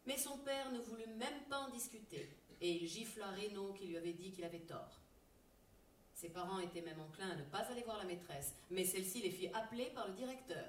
[0.07, 2.29] mais son père ne voulut même pas en discuter,
[2.61, 5.01] et il gifla Reno qui lui avait dit qu'il avait tort.
[6.15, 9.31] Ses parents étaient même enclins à ne pas aller voir la maîtresse, mais celle-ci les
[9.31, 10.67] fit appeler par le directeur.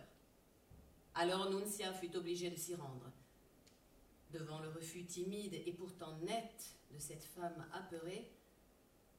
[1.15, 3.11] Alors Nunzia fut obligée de s'y rendre.
[4.31, 8.29] Devant le refus timide et pourtant net de cette femme apeurée,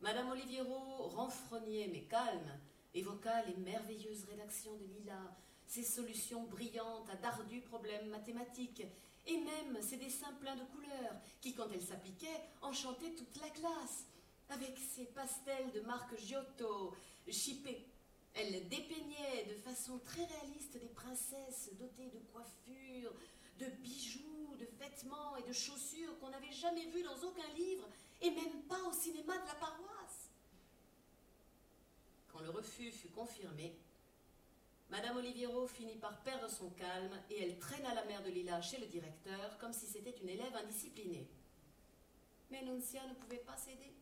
[0.00, 2.58] Madame Oliviero, renfrognée mais calme,
[2.94, 5.36] évoqua les merveilleuses rédactions de Lila,
[5.68, 8.82] ses solutions brillantes à d'ardus problèmes mathématiques,
[9.26, 14.06] et même ses dessins pleins de couleurs, qui, quand elle s'appliquait, enchantaient toute la classe,
[14.48, 16.94] avec ses pastels de marque Giotto,
[17.30, 17.86] chippés.
[18.34, 23.12] Elle dépeignait de façon très réaliste des princesses dotées de coiffures,
[23.58, 27.86] de bijoux, de vêtements et de chaussures qu'on n'avait jamais vues dans aucun livre,
[28.22, 30.30] et même pas au cinéma de la paroisse.
[32.32, 33.76] Quand le refus fut confirmé,
[34.90, 38.78] Madame Oliviero finit par perdre son calme et elle traîna la mère de Lila chez
[38.78, 41.28] le directeur comme si c'était une élève indisciplinée.
[42.50, 43.94] Mais Nuncia ne pouvait pas céder.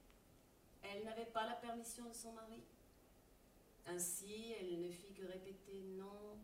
[0.82, 2.62] Elle n'avait pas la permission de son mari.
[3.86, 6.38] Ainsi, elle ne fit que répéter non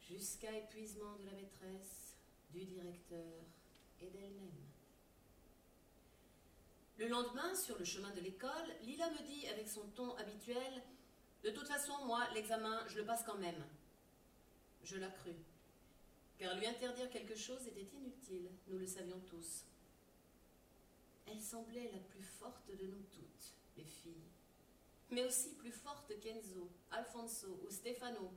[0.00, 2.16] jusqu'à épuisement de la maîtresse,
[2.50, 3.44] du directeur
[4.00, 4.68] et d'elle-même.
[6.98, 10.82] Le lendemain, sur le chemin de l'école, Lila me dit avec son ton habituel
[11.44, 13.64] de toute façon, moi, l'examen, je le passe quand même.
[14.82, 15.36] Je la crus.
[16.38, 19.64] Car lui interdire quelque chose était inutile, nous le savions tous.
[21.26, 24.24] Elle semblait la plus forte de nous toutes, les filles.
[25.10, 28.30] Mais aussi plus forte qu'Enzo, Alfonso ou Stefano.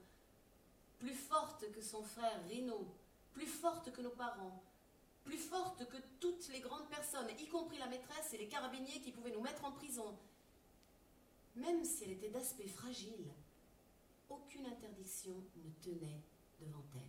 [0.99, 2.87] Plus forte que son frère Rino.
[3.33, 4.63] Plus forte que nos parents.
[5.23, 9.11] Plus forte que toutes les grandes personnes, y compris la maîtresse et les carabiniers qui
[9.11, 10.17] pouvaient nous mettre en prison
[11.55, 13.31] même si elle était d'aspect fragile,
[14.29, 16.21] aucune interdiction ne tenait
[16.59, 17.01] devant elle.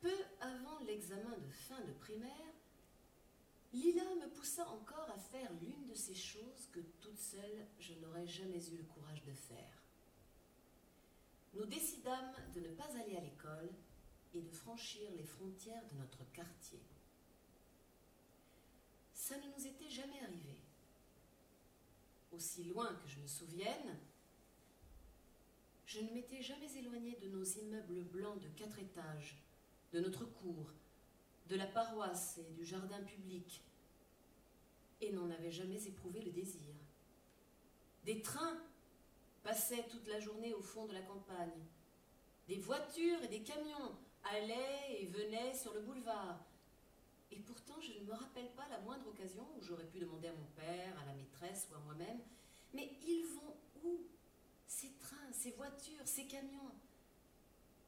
[0.00, 2.52] Peu avant l'examen, examen de fin de primaire,
[3.72, 8.26] Lila me poussa encore à faire l'une de ces choses que toute seule je n'aurais
[8.26, 9.82] jamais eu le courage de faire.
[11.54, 13.70] Nous décidâmes de ne pas aller à l'école
[14.34, 16.80] et de franchir les frontières de notre quartier.
[19.26, 20.54] Ça ne nous était jamais arrivé.
[22.30, 23.98] Aussi loin que je me souvienne,
[25.84, 29.36] je ne m'étais jamais éloignée de nos immeubles blancs de quatre étages,
[29.92, 30.70] de notre cour,
[31.48, 33.64] de la paroisse et du jardin public,
[35.00, 36.76] et n'en avais jamais éprouvé le désir.
[38.04, 38.62] Des trains
[39.42, 41.64] passaient toute la journée au fond de la campagne.
[42.46, 46.38] Des voitures et des camions allaient et venaient sur le boulevard.
[47.32, 50.32] Et pourtant, je ne me rappelle pas la moindre occasion où j'aurais pu demander à
[50.32, 52.20] mon père, à la maîtresse ou à moi-même,
[52.72, 54.00] mais ils vont où?
[54.66, 56.72] Ces trains, ces voitures, ces camions?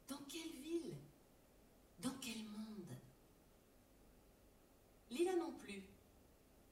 [0.07, 0.95] Dans quelle ville?
[1.99, 2.95] Dans quel monde?
[5.11, 5.83] Lila non plus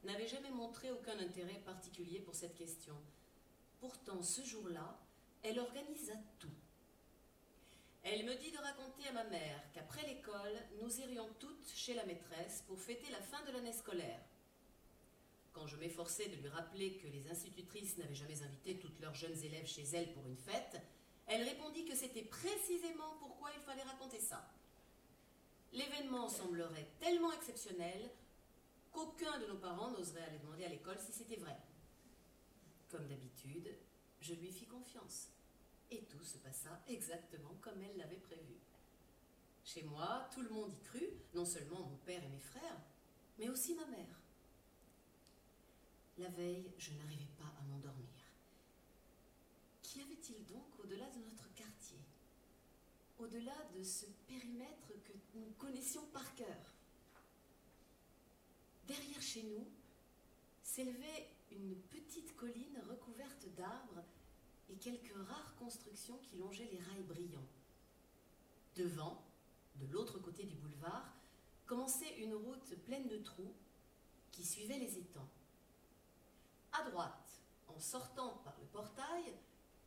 [0.03, 2.95] n'avait jamais montré aucun intérêt particulier pour cette question.
[3.79, 4.99] Pourtant, ce jour-là,
[5.43, 6.47] elle organisa tout.
[8.09, 12.05] Elle me dit de raconter à ma mère qu'après l'école, nous irions toutes chez la
[12.05, 14.21] maîtresse pour fêter la fin de l'année scolaire.
[15.51, 19.37] Quand je m'efforçais de lui rappeler que les institutrices n'avaient jamais invité toutes leurs jeunes
[19.43, 20.81] élèves chez elles pour une fête,
[21.25, 24.53] elle répondit que c'était précisément pourquoi il fallait raconter ça.
[25.73, 28.09] L'événement semblerait tellement exceptionnel
[28.93, 31.57] qu'aucun de nos parents n'oserait aller demander à l'école si c'était vrai.
[32.87, 33.75] Comme d'habitude,
[34.21, 35.27] je lui fis confiance.
[35.91, 38.55] Et tout se passa exactement comme elle l'avait prévu.
[39.63, 42.81] Chez moi, tout le monde y crut, non seulement mon père et mes frères,
[43.37, 44.21] mais aussi ma mère.
[46.17, 48.07] La veille, je n'arrivais pas à m'endormir.
[49.83, 51.99] Qu'y avait-il donc au-delà de notre quartier?
[53.19, 56.73] Au-delà de ce périmètre que nous connaissions par cœur?
[58.87, 59.67] Derrière chez nous
[60.63, 64.03] s'élevait une petite colline recouverte d'arbres
[64.69, 67.47] et quelques rares constructions qui longeaient les rails brillants.
[68.75, 69.23] Devant,
[69.75, 71.13] de l'autre côté du boulevard,
[71.65, 73.53] commençait une route pleine de trous
[74.31, 75.29] qui suivait les étangs.
[76.73, 79.33] À droite, en sortant par le portail,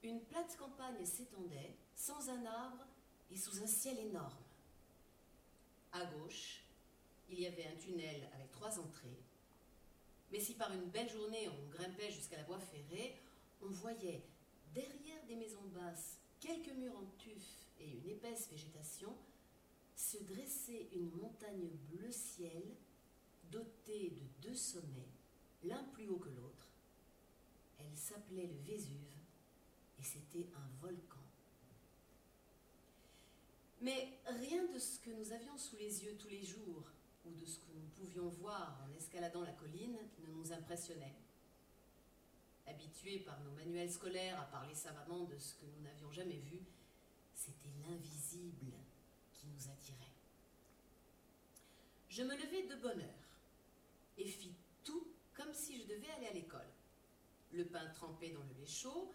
[0.02, 2.86] une plate campagne s'étendait, sans un arbre
[3.30, 4.42] et sous un ciel énorme.
[5.92, 6.64] À gauche,
[7.28, 9.22] il y avait un tunnel avec trois entrées.
[10.32, 13.20] Mais si par une belle journée on grimpait jusqu'à la voie ferrée,
[13.62, 14.22] on voyait
[14.74, 19.16] derrière des maisons basses, quelques murs en tuf et une épaisse végétation,
[19.94, 22.62] se dresser une montagne bleu ciel
[23.50, 25.12] dotée de deux sommets,
[25.62, 26.68] l'un plus haut que l'autre.
[27.78, 29.16] Elle s'appelait le Vésuve
[29.98, 31.16] et c'était un volcan.
[33.80, 36.84] Mais rien de ce que nous avions sous les yeux tous les jours
[37.24, 41.14] ou de ce que nous pouvions voir en escaladant la colline ne nous impressionnait.
[42.70, 46.60] Habitués par nos manuels scolaires à parler savamment de ce que nous n'avions jamais vu,
[47.34, 48.72] c'était l'invisible
[49.32, 50.14] qui nous attirait.
[52.08, 53.28] Je me levai de bonne heure
[54.18, 54.54] et fis
[54.84, 55.04] tout
[55.34, 56.70] comme si je devais aller à l'école.
[57.52, 59.12] Le pain trempé dans le lait chaud,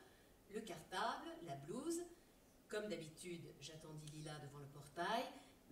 [0.53, 2.01] le cartable, la blouse.
[2.67, 5.23] Comme d'habitude, j'attendis Lila devant le portail,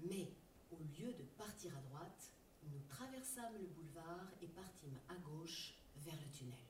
[0.04, 0.32] mais
[0.72, 2.32] au lieu de partir à droite,
[2.72, 6.63] nous traversâmes le boulevard et partîmes à gauche vers le tunnel.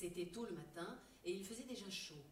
[0.00, 2.24] C'était tôt le matin et il faisait déjà chaud.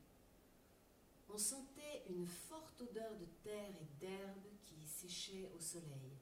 [1.29, 6.17] On sentait une forte odeur de terre et d'herbe qui séchait au soleil.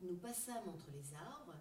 [0.00, 1.56] Nous passâmes entre les arbres,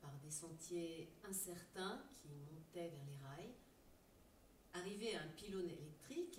[0.00, 3.54] par des sentiers incertains qui montaient vers les rails.
[4.72, 6.38] Arrivés à un pylône électrique,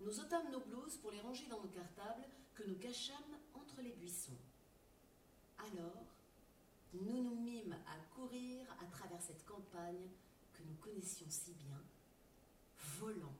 [0.00, 3.92] nous ôtâmes nos blouses pour les ranger dans nos cartables que nous cachâmes entre les
[3.92, 4.38] buissons.
[5.58, 6.06] Alors,
[6.94, 10.08] nous nous mîmes à courir à travers cette campagne
[10.66, 11.82] nous connaissions si bien,
[12.98, 13.36] volant,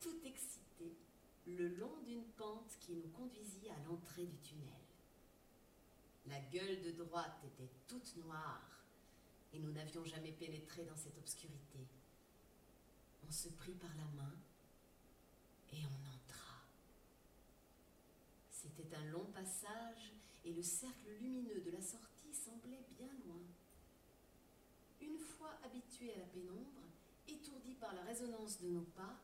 [0.00, 0.96] tout excités,
[1.46, 4.82] le long d'une pente qui nous conduisit à l'entrée du tunnel.
[6.26, 8.84] La gueule de droite était toute noire
[9.52, 11.86] et nous n'avions jamais pénétré dans cette obscurité.
[13.26, 14.34] On se prit par la main
[15.72, 16.62] et on entra.
[18.50, 20.12] C'était un long passage
[20.44, 23.42] et le cercle lumineux de la sortie semblait bien loin.
[25.64, 26.82] Habitués à la pénombre,
[27.28, 29.16] étourdis par la résonance de nos pas,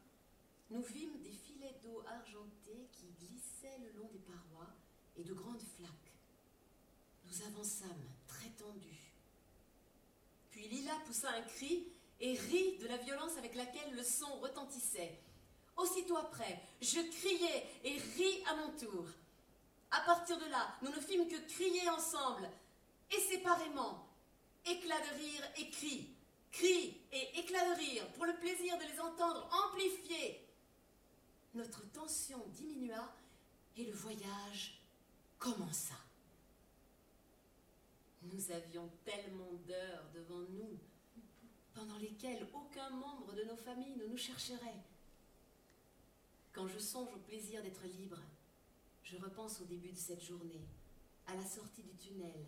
[0.71, 4.73] nous vîmes des filets d'eau argentée qui glissaient le long des parois
[5.17, 6.13] et de grandes flaques.
[7.27, 9.13] Nous avançâmes très tendus.
[10.51, 11.87] Puis Lila poussa un cri
[12.21, 15.19] et rit de la violence avec laquelle le son retentissait.
[15.77, 19.07] Aussitôt après, je criai et ris à mon tour.
[19.91, 22.51] À partir de là, nous ne fîmes que crier ensemble,
[23.11, 24.08] et séparément,
[24.71, 26.15] éclats de rire et cris,
[26.53, 30.47] cris et éclats de rire, pour le plaisir de les entendre amplifiés.
[31.55, 33.15] Notre tension diminua
[33.77, 34.81] et le voyage
[35.39, 35.95] commença.
[38.23, 40.79] Nous avions tellement d'heures devant nous,
[41.75, 44.83] pendant lesquelles aucun membre de nos familles ne nous chercherait.
[46.53, 48.19] Quand je songe au plaisir d'être libre,
[49.05, 50.67] je repense au début de cette journée,
[51.27, 52.45] à la sortie du tunnel,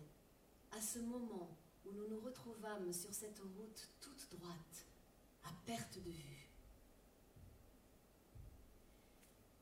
[0.71, 1.49] à ce moment
[1.85, 4.85] où nous nous retrouvâmes sur cette route toute droite,
[5.43, 6.49] à perte de vue.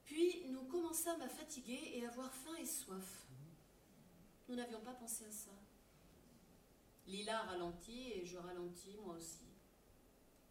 [0.06, 3.28] Puis nous commençâmes à fatiguer et avoir faim et soif.
[4.48, 5.52] Nous n'avions pas pensé à ça.
[7.06, 9.46] Lila ralentit et je ralentis moi aussi.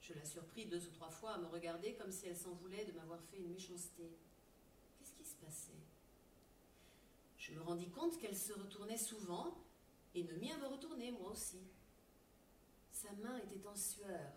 [0.00, 2.84] Je la surpris deux ou trois fois à me regarder comme si elle s'en voulait
[2.84, 4.10] de m'avoir fait une méchanceté.
[4.98, 5.72] Qu'est-ce qui se passait?
[7.36, 9.56] Je me rendis compte qu'elle se retournait souvent
[10.14, 11.60] et à me retourner moi aussi.
[12.92, 14.32] Sa main était en sueur.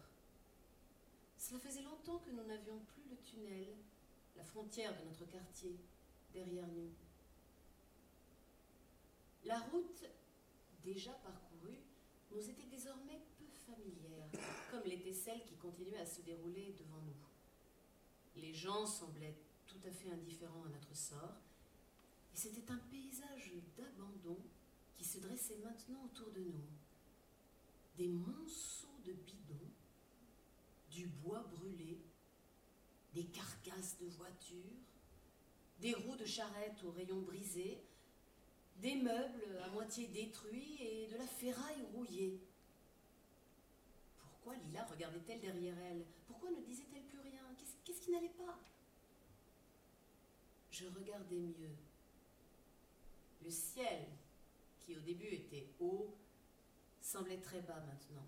[1.38, 3.76] Cela faisait longtemps que nous n'avions plus le tunnel,
[4.36, 5.76] la frontière de notre quartier,
[6.34, 6.92] derrière nous.
[9.46, 10.06] La route,
[10.84, 11.80] déjà parcourue,
[12.32, 14.30] nous était désormais peu familière,
[14.70, 18.42] comme l'était celle qui continuait à se dérouler devant nous.
[18.42, 21.42] Les gens semblaient tout à fait indifférents à notre sort,
[22.34, 24.38] et c'était un paysage d'abandon
[25.02, 26.70] qui se dressait maintenant autour de nous.
[27.98, 29.72] Des monceaux de bidons,
[30.92, 32.00] du bois brûlé,
[33.16, 34.78] des carcasses de voitures,
[35.80, 37.82] des roues de charrette aux rayons brisés,
[38.78, 42.40] des meubles à moitié détruits et de la ferraille rouillée.
[44.20, 46.06] Pourquoi Lila regardait-elle derrière elle?
[46.28, 47.42] Pourquoi ne disait-elle plus rien?
[47.84, 48.60] Qu'est-ce qui n'allait pas?
[50.70, 51.76] Je regardais mieux.
[53.44, 54.08] Le ciel,
[54.96, 56.14] au début était haut,
[57.02, 58.26] semblait très bas maintenant.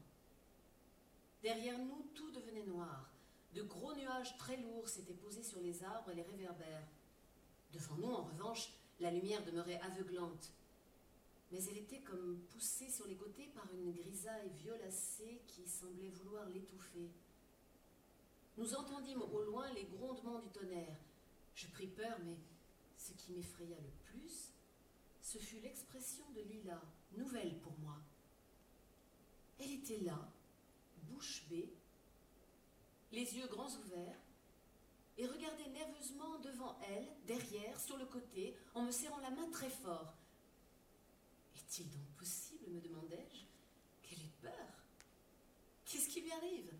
[1.42, 3.10] Derrière nous, tout devenait noir.
[3.54, 6.88] De gros nuages très lourds s'étaient posés sur les arbres et les réverbères.
[7.74, 10.52] Devant nous, en revanche, la lumière demeurait aveuglante,
[11.52, 16.50] mais elle était comme poussée sur les côtés par une grisaille violacée qui semblait vouloir
[16.50, 17.10] l'étouffer.
[18.58, 20.98] Nous entendîmes au loin les grondements du tonnerre.
[21.56, 22.38] Je pris peur, mais
[22.98, 24.53] ce qui m'effraya le plus,
[25.34, 26.80] ce fut l'expression de Lila,
[27.18, 27.98] nouvelle pour moi.
[29.60, 30.32] Elle était là,
[31.10, 31.74] bouche bée,
[33.12, 34.20] les yeux grands ouverts,
[35.18, 39.72] et regardait nerveusement devant elle, derrière, sur le côté, en me serrant la main très
[39.72, 40.14] fort.
[41.56, 43.46] Est-il donc possible, me demandai-je,
[44.04, 44.86] qu'elle ait peur?
[45.86, 46.72] Qu'est-ce qui lui arrive?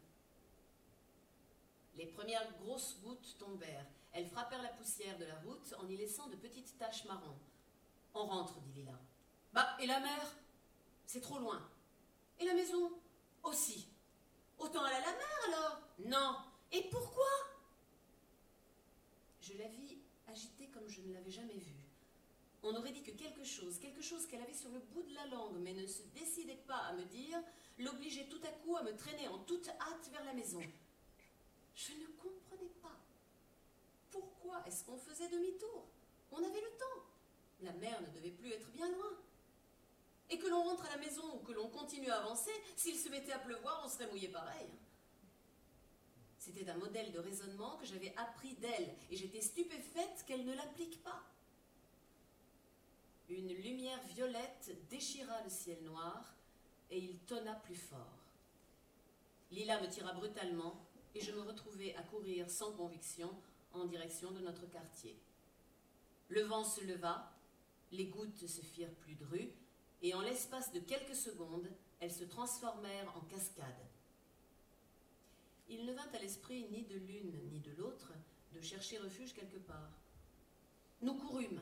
[1.96, 3.88] Les premières grosses gouttes tombèrent.
[4.12, 7.36] Elles frappèrent la poussière de la route en y laissant de petites taches marron.
[8.14, 9.00] On rentre, dit Lila.
[9.54, 10.36] Bah, et la mer?
[11.06, 11.68] C'est trop loin.
[12.40, 12.92] Et la maison?
[13.44, 13.88] Aussi.
[14.58, 15.80] Autant aller à la mer alors?
[16.06, 16.38] Non.
[16.72, 17.26] Et pourquoi?
[19.42, 19.98] Je la vis
[20.28, 21.84] agitée comme je ne l'avais jamais vue.
[22.64, 25.26] On aurait dit que quelque chose, quelque chose qu'elle avait sur le bout de la
[25.28, 27.38] langue, mais ne se décidait pas à me dire,
[27.78, 30.62] l'obligeait tout à coup à me traîner en toute hâte vers la maison.
[31.76, 32.96] Je ne comprenais pas.
[34.12, 35.86] Pourquoi est-ce qu'on faisait demi-tour?
[36.32, 37.04] On avait le temps.
[37.64, 39.12] La mer ne devait plus être bien loin.
[40.30, 43.10] Et que l'on rentre à la maison ou que l'on continue à avancer, s'il se
[43.10, 44.68] mettait à pleuvoir, on serait mouillé pareil.
[46.38, 51.02] C'était un modèle de raisonnement que j'avais appris d'elle, et j'étais stupéfaite qu'elle ne l'applique
[51.04, 51.24] pas.
[53.30, 56.36] Une lumière violette déchira le ciel noir,
[56.90, 58.20] et il tonna plus fort.
[59.52, 60.86] Lila me tira brutalement,
[61.16, 63.30] et je me retrouvai à courir sans conviction
[63.72, 65.18] en direction de notre quartier.
[66.28, 67.33] Le vent se leva,
[67.94, 69.52] les gouttes se firent plus drues,
[70.02, 71.70] et en l'espace de quelques secondes,
[72.02, 73.88] elles se transformèrent en cascades
[75.70, 78.14] il ne vint à l'esprit ni de l'une ni de l'autre
[78.54, 79.92] de chercher refuge quelque part.
[81.02, 81.62] Nous courûmes,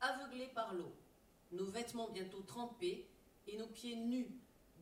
[0.00, 0.92] aveuglés par l'eau,
[1.52, 3.08] nos vêtements bientôt trempés
[3.46, 4.30] et nos pieds nus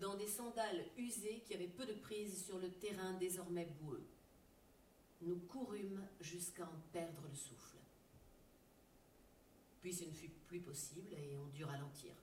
[0.00, 4.04] dans des sandales usées qui avaient peu de prise sur le terrain désormais boueux.
[5.22, 7.78] Nous courûmes jusqu'à en perdre le souffle.
[9.82, 12.14] Puis ce ne fut plus possible et on dut ralentir.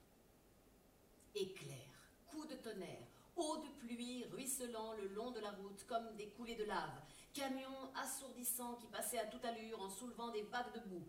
[1.36, 6.30] Éclair, coup de tonnerre, eau de pluie ruisselant le long de la route comme des
[6.30, 7.02] coulées de lave,
[7.34, 11.08] camions assourdissants qui passaient à toute allure en soulevant des vagues de boue.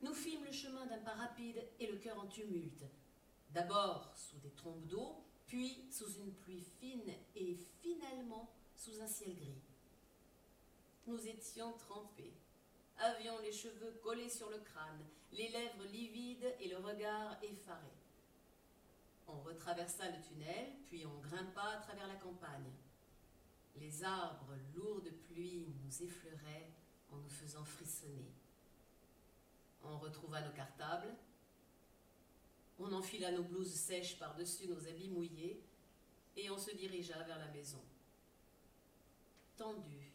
[0.00, 2.84] Nous fîmes le chemin d'un pas rapide et le cœur en tumulte.
[3.50, 9.34] D'abord sous des trompes d'eau, puis sous une pluie fine et finalement sous un ciel
[9.36, 9.62] gris.
[11.06, 12.34] Nous étions trempés,
[12.98, 15.06] avions les cheveux collés sur le crâne,
[15.36, 17.92] les lèvres livides et le regard effaré.
[19.28, 22.72] On retraversa le tunnel, puis on grimpa à travers la campagne.
[23.76, 26.70] Les arbres lourds de pluie nous effleuraient
[27.12, 28.32] en nous faisant frissonner.
[29.84, 31.14] On retrouva nos cartables.
[32.78, 35.62] On enfila nos blouses sèches par-dessus nos habits mouillés
[36.36, 37.82] et on se dirigea vers la maison.
[39.56, 40.12] Tendue,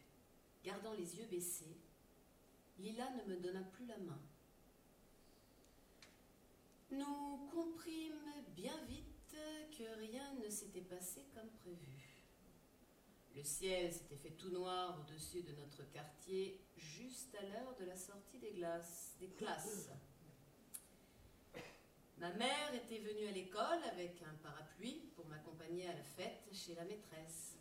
[0.64, 1.76] gardant les yeux baissés,
[2.78, 4.20] Lila ne me donna plus la main.
[6.92, 9.34] Nous comprîmes bien vite
[9.78, 12.22] que rien ne s'était passé comme prévu.
[13.34, 17.96] Le ciel s'était fait tout noir au-dessus de notre quartier juste à l'heure de la
[17.96, 19.16] sortie des, classes.
[22.18, 26.74] Ma mère était venue à l'école avec un parapluie pour m'accompagner à la fête chez
[26.74, 27.56] la maîtresse.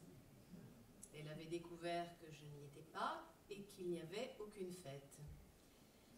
[1.17, 5.19] Elle avait découvert que je n'y étais pas et qu'il n'y avait aucune fête.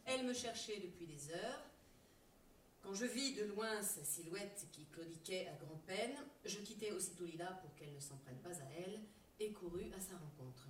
[0.05, 1.72] Elle me cherchait depuis des heures.
[2.84, 6.15] Quand je vis de loin sa silhouette qui claudiquait à grand-peine,
[6.45, 8.99] je quittai aussitôt Lila pour qu'elle ne s'en prenne pas à elle
[9.39, 10.67] et courus à sa rencontre.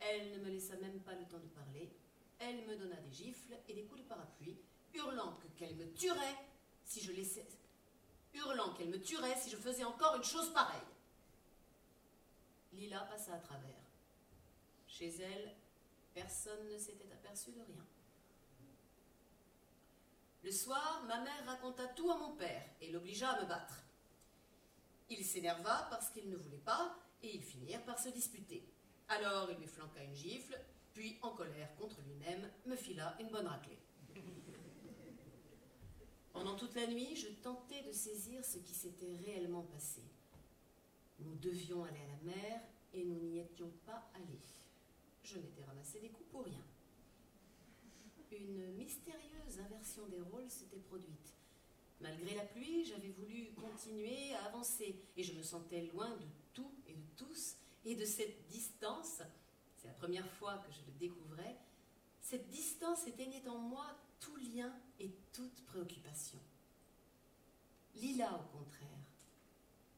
[0.00, 1.90] Elle ne me laissa même pas le temps de parler.
[2.38, 4.56] Elle me donna des gifles et des coups de parapluie,
[4.94, 6.36] hurlant que qu'elle me tuerait
[6.84, 7.46] si je laissais
[8.34, 10.80] hurlant qu'elle me tuerait si je faisais encore une chose pareille.
[12.72, 13.82] Lila passa à travers.
[14.86, 15.54] Chez elle,
[16.14, 17.84] personne ne s'était aperçu de rien.
[20.42, 23.84] Le soir, ma mère raconta tout à mon père et l'obligea à me battre.
[25.10, 28.64] Il s'énerva parce qu'il ne voulait pas et ils finirent par se disputer.
[29.08, 30.58] Alors il lui flanqua une gifle,
[30.94, 33.78] puis, en colère contre lui-même, me fila une bonne raclée.
[36.32, 40.02] Pendant toute la nuit, je tentais de saisir ce qui s'était réellement passé.
[41.18, 42.60] Nous devions aller à la mer
[42.92, 44.40] et nous n'y étions pas allés.
[45.22, 46.64] Je m'étais ramassé des coups pour rien.
[48.32, 51.34] Une mystérieuse inversion des rôles s'était produite.
[52.00, 56.72] Malgré la pluie, j'avais voulu continuer à avancer et je me sentais loin de tout
[56.86, 59.20] et de tous et de cette distance.
[59.76, 61.56] C'est la première fois que je le découvrais.
[62.20, 63.86] Cette distance éteignait en moi
[64.20, 66.38] tout lien et toute préoccupation.
[67.96, 68.86] Lila, au contraire,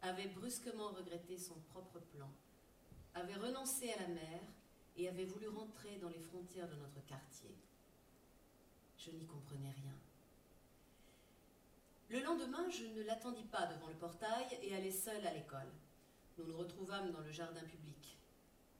[0.00, 2.30] avait brusquement regretté son propre plan,
[3.14, 4.40] avait renoncé à la mer
[4.96, 7.54] et avait voulu rentrer dans les frontières de notre quartier.
[9.04, 9.94] Je n'y comprenais rien.
[12.08, 15.72] Le lendemain, je ne l'attendis pas devant le portail et allai seule à l'école.
[16.38, 18.16] Nous nous retrouvâmes dans le jardin public.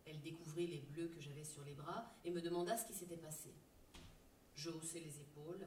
[0.07, 3.16] Elle découvrit les bleus que j'avais sur les bras et me demanda ce qui s'était
[3.16, 3.53] passé.
[4.55, 5.66] Je haussai les épaules.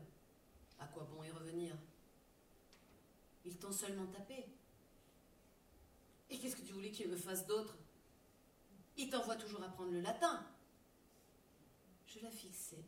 [0.80, 1.76] À quoi bon y revenir?
[3.44, 4.46] Ils t'ont seulement tapé.
[6.30, 7.76] Et qu'est-ce que tu voulais qu'il me fasse d'autre?
[8.96, 10.46] Il t'envoie toujours apprendre le latin.
[12.08, 12.86] Je la fixai,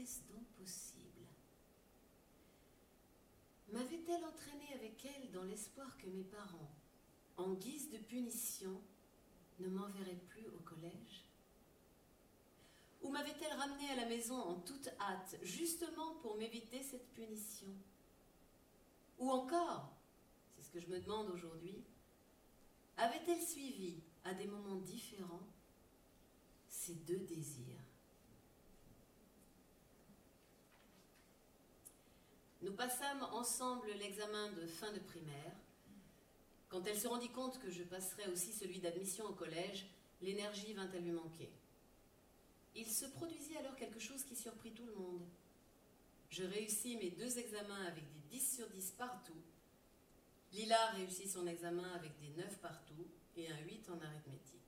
[0.00, 1.26] Était-ce donc possible
[3.70, 6.74] M'avait-elle entraîné avec elle dans l'espoir que mes parents,
[7.36, 8.80] en guise de punition,
[9.58, 11.26] ne m'enverraient plus au collège?
[13.02, 17.74] Ou m'avait-elle ramené à la maison en toute hâte, justement pour m'éviter cette punition?
[19.18, 19.92] Ou encore,
[20.56, 21.84] c'est ce que je me demande aujourd'hui,
[22.96, 25.46] avait-elle suivi, à des moments différents,
[26.70, 27.79] ces deux désirs?
[32.62, 35.56] Nous passâmes ensemble l'examen de fin de primaire.
[36.68, 39.86] Quand elle se rendit compte que je passerais aussi celui d'admission au collège,
[40.20, 41.50] l'énergie vint à lui manquer.
[42.76, 45.26] Il se produisit alors quelque chose qui surprit tout le monde.
[46.28, 49.42] Je réussis mes deux examens avec des 10 sur 10 partout.
[50.52, 53.06] Lila réussit son examen avec des 9 partout
[53.36, 54.60] et un 8 en arithmétique.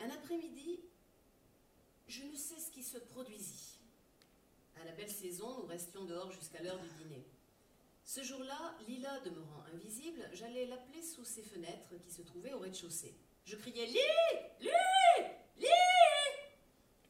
[0.00, 0.80] Un après-midi,
[2.08, 3.75] je ne sais ce qui se produisit.
[4.80, 7.24] À la belle saison, nous restions dehors jusqu'à l'heure du dîner.
[8.04, 13.16] Ce jour-là, Lila demeurant invisible, j'allais l'appeler sous ses fenêtres qui se trouvaient au rez-de-chaussée.
[13.44, 13.98] Je criais Li
[14.60, 14.68] Li
[15.58, 15.66] Li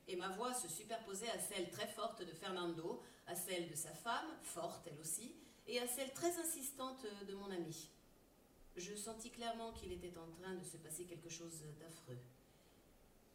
[0.09, 3.93] Et ma voix se superposait à celle très forte de Fernando, à celle de sa
[3.93, 5.35] femme, forte elle aussi,
[5.67, 7.91] et à celle très insistante de mon ami.
[8.77, 12.19] Je sentis clairement qu'il était en train de se passer quelque chose d'affreux.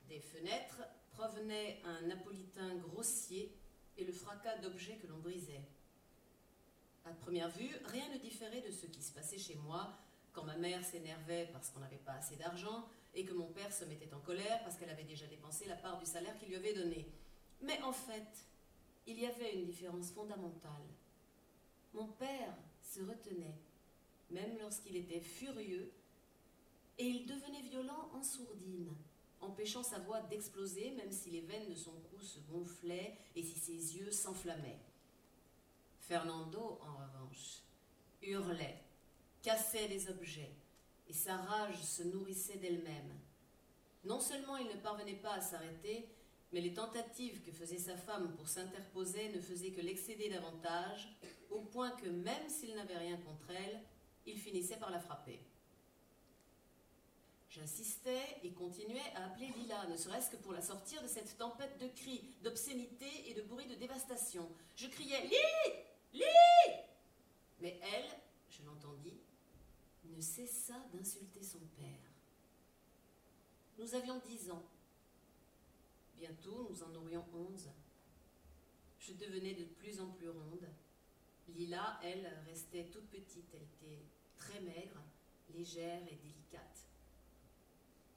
[0.07, 0.81] Des fenêtres
[1.13, 3.51] provenait un napolitain grossier
[4.03, 5.61] le fracas d'objets que l'on brisait.
[7.05, 9.97] À première vue, rien ne différait de ce qui se passait chez moi
[10.33, 13.85] quand ma mère s'énervait parce qu'on n'avait pas assez d'argent et que mon père se
[13.85, 16.73] mettait en colère parce qu'elle avait déjà dépensé la part du salaire qu'il lui avait
[16.73, 17.11] donné.
[17.61, 18.45] Mais en fait,
[19.07, 20.87] il y avait une différence fondamentale.
[21.93, 23.57] Mon père se retenait,
[24.29, 25.91] même lorsqu'il était furieux,
[26.97, 28.95] et il devenait violent en sourdine,
[29.41, 33.59] empêchant sa voix d'exploser, même si les veines de son cou se gonflaient et si
[33.59, 34.79] ses yeux s'enflammaient.
[35.99, 37.61] Fernando, en revanche,
[38.21, 38.79] hurlait,
[39.41, 40.51] cassait les objets,
[41.07, 43.19] et sa rage se nourrissait d'elle-même.
[44.03, 46.07] Non seulement il ne parvenait pas à s'arrêter,
[46.51, 51.07] mais les tentatives que faisait sa femme pour s'interposer ne faisaient que l'excéder davantage,
[51.49, 53.81] au point que même s'il n'avait rien contre elle,
[54.25, 55.39] il finissait par la frapper.
[57.51, 61.77] J'insistais et continuais à appeler Lila, ne serait-ce que pour la sortir de cette tempête
[61.81, 64.49] de cris, d'obscénités et de bruits de dévastation.
[64.77, 65.75] Je criais Lili
[66.13, 66.25] Lili
[67.59, 68.09] Mais elle,
[68.49, 69.19] je l'entendis,
[70.05, 72.11] ne cessa d'insulter son père.
[73.77, 74.63] Nous avions dix ans.
[76.15, 77.69] Bientôt, nous en aurions onze.
[78.97, 80.69] Je devenais de plus en plus ronde.
[81.49, 83.53] Lila, elle, restait toute petite.
[83.53, 84.03] Elle était
[84.37, 85.01] très maigre,
[85.53, 86.70] légère et délicate.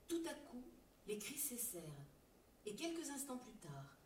[0.09, 0.65] Tout à coup,
[1.07, 1.83] les cris cessèrent,
[2.67, 3.97] et quelques instants plus tard,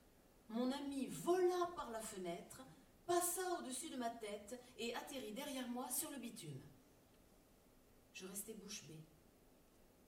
[0.49, 2.63] mon ami vola par la fenêtre,
[3.07, 6.61] passa au-dessus de ma tête et atterrit derrière moi sur le bitume.
[8.13, 9.05] Je restai bouche bée.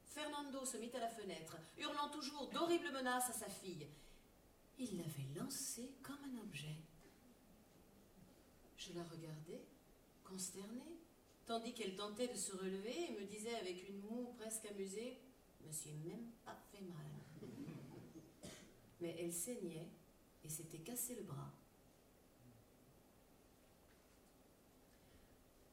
[0.05, 3.87] Fernando se mit à la fenêtre, hurlant toujours d'horribles menaces à sa fille.
[4.79, 6.77] Il l'avait lancée comme un objet.
[8.77, 9.65] Je la regardais,
[10.25, 10.99] consternée,
[11.47, 15.19] tandis qu'elle tentait de se relever et me disait avec une moue presque amusée
[15.67, 17.07] me suis même pas fait mal.
[19.01, 19.89] Mais elle saignait
[20.45, 21.51] et s'était cassé le bras.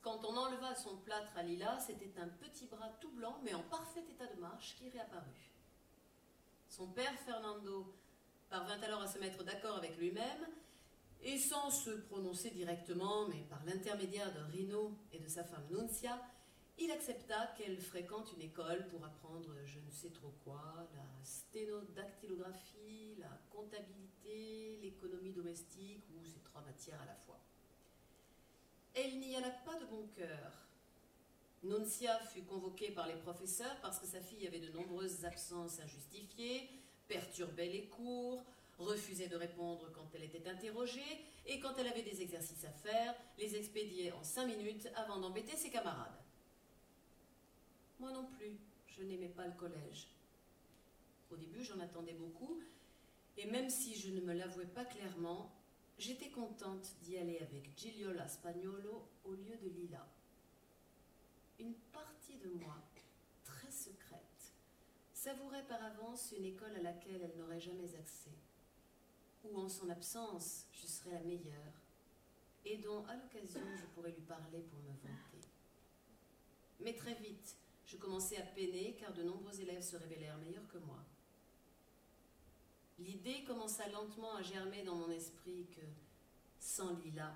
[0.01, 3.63] Quand on enleva son plâtre à Lila, c'était un petit bras tout blanc, mais en
[3.63, 5.51] parfait état de marche, qui réapparut.
[6.69, 7.93] Son père Fernando
[8.49, 10.47] parvint alors à se mettre d'accord avec lui-même,
[11.21, 16.21] et sans se prononcer directement, mais par l'intermédiaire de Rino et de sa femme Nuncia,
[16.79, 23.15] il accepta qu'elle fréquente une école pour apprendre je ne sais trop quoi, la sténodactylographie,
[23.19, 27.39] la comptabilité, l'économie domestique ou ces trois matières à la fois.
[28.93, 30.67] Elle n'y alla pas de bon cœur.
[31.63, 36.69] Noncia fut convoquée par les professeurs parce que sa fille avait de nombreuses absences injustifiées,
[37.07, 38.43] perturbait les cours,
[38.77, 43.15] refusait de répondre quand elle était interrogée et quand elle avait des exercices à faire,
[43.39, 46.26] les expédiait en cinq minutes avant d'embêter ses camarades.
[47.99, 50.07] Moi non plus, je n'aimais pas le collège.
[51.31, 52.59] Au début, j'en attendais beaucoup,
[53.37, 55.51] et même si je ne me l'avouais pas clairement,
[55.97, 60.07] j'étais contente d'y aller avec Gigliola Spagnolo au lieu de Lila.
[61.59, 62.75] Une partie de moi,
[63.43, 64.53] très secrète,
[65.13, 68.37] savourait par avance une école à laquelle elle n'aurait jamais accès,
[69.43, 71.73] où en son absence, je serais la meilleure,
[72.63, 75.47] et dont, à l'occasion, je pourrais lui parler pour me vanter.
[76.79, 77.57] Mais très vite,
[77.87, 80.99] je commençais à peiner car de nombreux élèves se révélèrent meilleurs que moi.
[82.99, 85.85] L'idée commença lentement à germer dans mon esprit que,
[86.59, 87.33] sans Lila,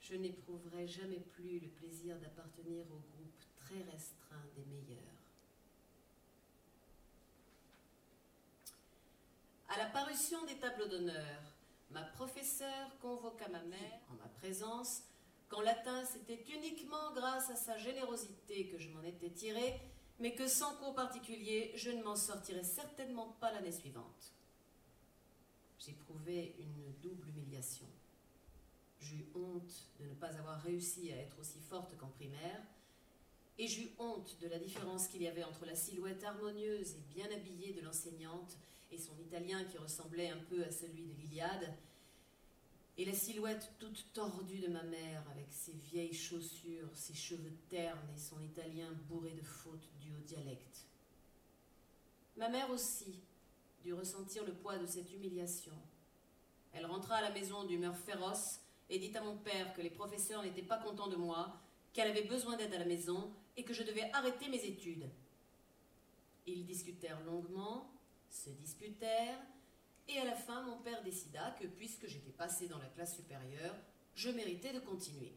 [0.00, 4.98] je n'éprouverais jamais plus le plaisir d'appartenir au groupe très restreint des meilleurs.
[9.68, 11.40] À la parution des tableaux d'honneur,
[11.90, 15.04] ma professeure convoqua ma mère en ma présence
[15.54, 19.80] Qu'en latin, c'était uniquement grâce à sa générosité que je m'en étais tiré,
[20.18, 24.32] mais que sans cours particulier, je ne m'en sortirais certainement pas l'année suivante.
[25.78, 27.86] J'éprouvais une double humiliation.
[28.98, 32.60] J'eus honte de ne pas avoir réussi à être aussi forte qu'en primaire,
[33.56, 37.30] et j'eus honte de la différence qu'il y avait entre la silhouette harmonieuse et bien
[37.30, 38.56] habillée de l'enseignante
[38.90, 41.72] et son italien qui ressemblait un peu à celui de l'Iliade,
[42.96, 48.08] et la silhouette toute tordue de ma mère, avec ses vieilles chaussures, ses cheveux ternes
[48.14, 50.86] et son italien bourré de fautes dues au dialecte.
[52.36, 53.20] Ma mère aussi
[53.82, 55.74] dut ressentir le poids de cette humiliation.
[56.72, 60.42] Elle rentra à la maison d'humeur féroce et dit à mon père que les professeurs
[60.42, 61.60] n'étaient pas contents de moi,
[61.92, 65.08] qu'elle avait besoin d'aide à la maison et que je devais arrêter mes études.
[66.46, 67.90] Ils discutèrent longuement,
[68.28, 69.40] se disputèrent,
[70.08, 73.74] et à la fin, mon père décida que, puisque j'étais passé dans la classe supérieure,
[74.14, 75.32] je méritais de continuer.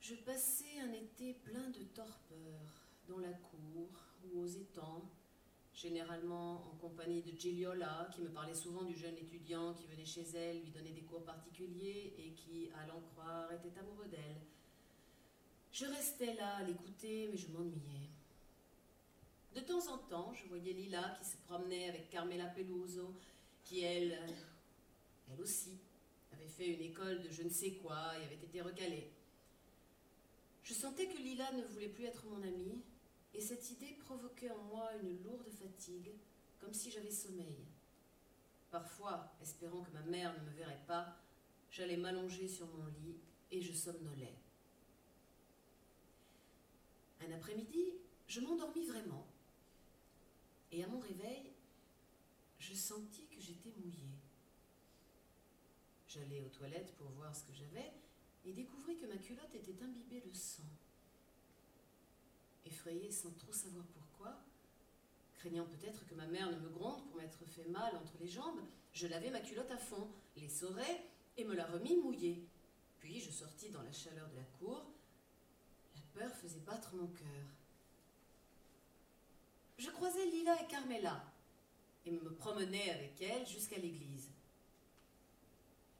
[0.00, 3.88] Je passais un été plein de torpeur, dans la cour
[4.24, 5.04] ou aux étangs,
[5.74, 10.24] généralement en compagnie de Giliola, qui me parlait souvent du jeune étudiant qui venait chez
[10.34, 14.40] elle lui donner des cours particuliers et qui, à l'en croire, était amoureux d'elle.
[15.72, 18.08] Je restais là à l'écouter, mais je m'ennuyais.
[19.54, 23.12] De temps en temps, je voyais Lila qui se promenait avec Carmela Peluso,
[23.64, 24.18] qui, elle,
[25.32, 25.78] elle aussi,
[26.32, 29.10] avait fait une école de je ne sais quoi et avait été recalée.
[30.62, 32.80] Je sentais que Lila ne voulait plus être mon amie,
[33.34, 36.12] et cette idée provoquait en moi une lourde fatigue,
[36.60, 37.58] comme si j'avais sommeil.
[38.70, 41.16] Parfois, espérant que ma mère ne me verrait pas,
[41.72, 43.16] j'allais m'allonger sur mon lit
[43.50, 44.36] et je somnolais.
[47.26, 47.94] Un après-midi,
[48.28, 49.26] je m'endormis vraiment.
[50.72, 51.52] Et à mon réveil,
[52.58, 54.14] je sentis que j'étais mouillée.
[56.08, 57.92] J'allai aux toilettes pour voir ce que j'avais
[58.44, 60.62] et découvris que ma culotte était imbibée de sang.
[62.64, 64.38] Effrayée sans trop savoir pourquoi,
[65.34, 68.60] craignant peut-être que ma mère ne me gronde pour m'être fait mal entre les jambes,
[68.92, 71.00] je lavai ma culotte à fond, l'essorai
[71.36, 72.44] et me la remis mouillée.
[72.98, 74.84] Puis je sortis dans la chaleur de la cour.
[75.94, 77.46] La peur faisait battre mon cœur.
[79.80, 81.24] Je croisais Lila et Carmela
[82.04, 84.30] et me promenais avec elles jusqu'à l'église.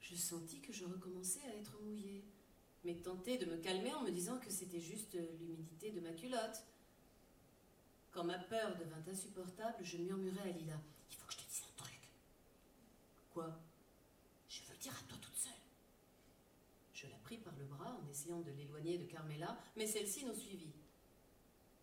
[0.02, 2.22] Je sentis que je recommençais à être mouillée,
[2.84, 6.62] mais tentais de me calmer en me disant que c'était juste l'humidité de ma culotte.
[8.10, 10.78] Quand ma peur devint insupportable, je murmurai à Lila
[11.10, 12.00] Il faut que je te dise un truc.
[13.32, 13.58] Quoi?
[14.50, 15.52] Je veux le dire à toi toute seule.
[16.92, 20.34] Je la pris par le bras en essayant de l'éloigner de Carmela, mais celle-ci nous
[20.34, 20.74] suivit.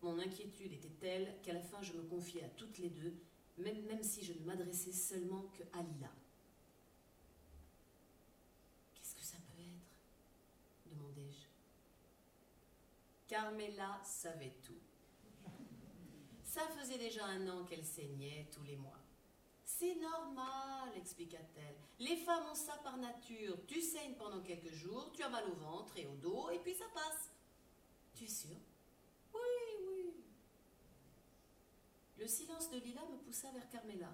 [0.02, 3.14] Mon inquiétude était telle qu'à la fin je me confiai à toutes les deux,
[3.56, 6.12] même, même si je ne m'adressais seulement que à Lila.
[8.94, 10.94] Qu'est-ce que ça peut être?
[10.94, 11.46] demandai-je.
[13.26, 14.80] Carmela savait tout.
[16.44, 18.98] Ça faisait déjà un an qu'elle saignait tous les mois.
[19.64, 21.76] C'est normal, expliqua-t-elle.
[21.98, 23.58] Les femmes ont ça par nature.
[23.66, 26.74] Tu saignes pendant quelques jours, tu as mal au ventre et au dos, et puis
[26.74, 27.30] ça passe.
[28.14, 28.56] Tu es sûre
[29.34, 29.67] oui.
[32.18, 34.12] Le silence de Lila me poussa vers Carmela.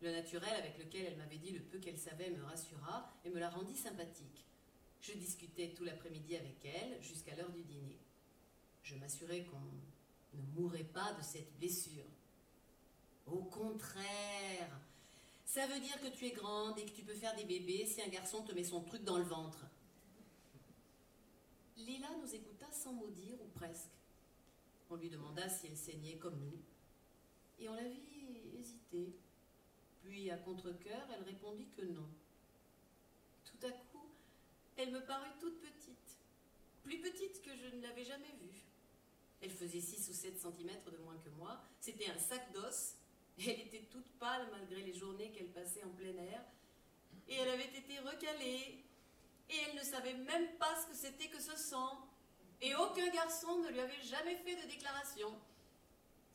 [0.00, 3.38] Le naturel avec lequel elle m'avait dit le peu qu'elle savait me rassura et me
[3.38, 4.46] la rendit sympathique.
[5.02, 7.98] Je discutais tout l'après-midi avec elle jusqu'à l'heure du dîner.
[8.82, 9.60] Je m'assurais qu'on
[10.38, 12.06] ne mourrait pas de cette blessure.
[13.26, 14.80] Au contraire,
[15.44, 18.00] ça veut dire que tu es grande et que tu peux faire des bébés si
[18.00, 19.66] un garçon te met son truc dans le ventre.
[21.76, 23.90] Lila nous écouta sans mot dire, ou presque.
[24.88, 26.58] On lui demanda si elle saignait comme nous,
[27.62, 28.02] et on la vit
[28.58, 29.14] hésiter.
[30.02, 32.08] Puis, à contre-coeur, elle répondit que non.
[33.44, 34.10] Tout à coup,
[34.76, 36.18] elle me parut toute petite,
[36.82, 38.64] plus petite que je ne l'avais jamais vue.
[39.40, 42.96] Elle faisait 6 ou 7 cm de moins que moi, c'était un sac d'os,
[43.38, 46.44] elle était toute pâle malgré les journées qu'elle passait en plein air,
[47.28, 48.84] et elle avait été recalée,
[49.50, 52.08] et elle ne savait même pas ce que c'était que ce sang,
[52.60, 55.36] et aucun garçon ne lui avait jamais fait de déclaration.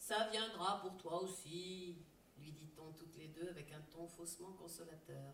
[0.07, 1.97] Ça viendra pour toi aussi,
[2.37, 5.33] lui dit-on toutes les deux avec un ton faussement consolateur.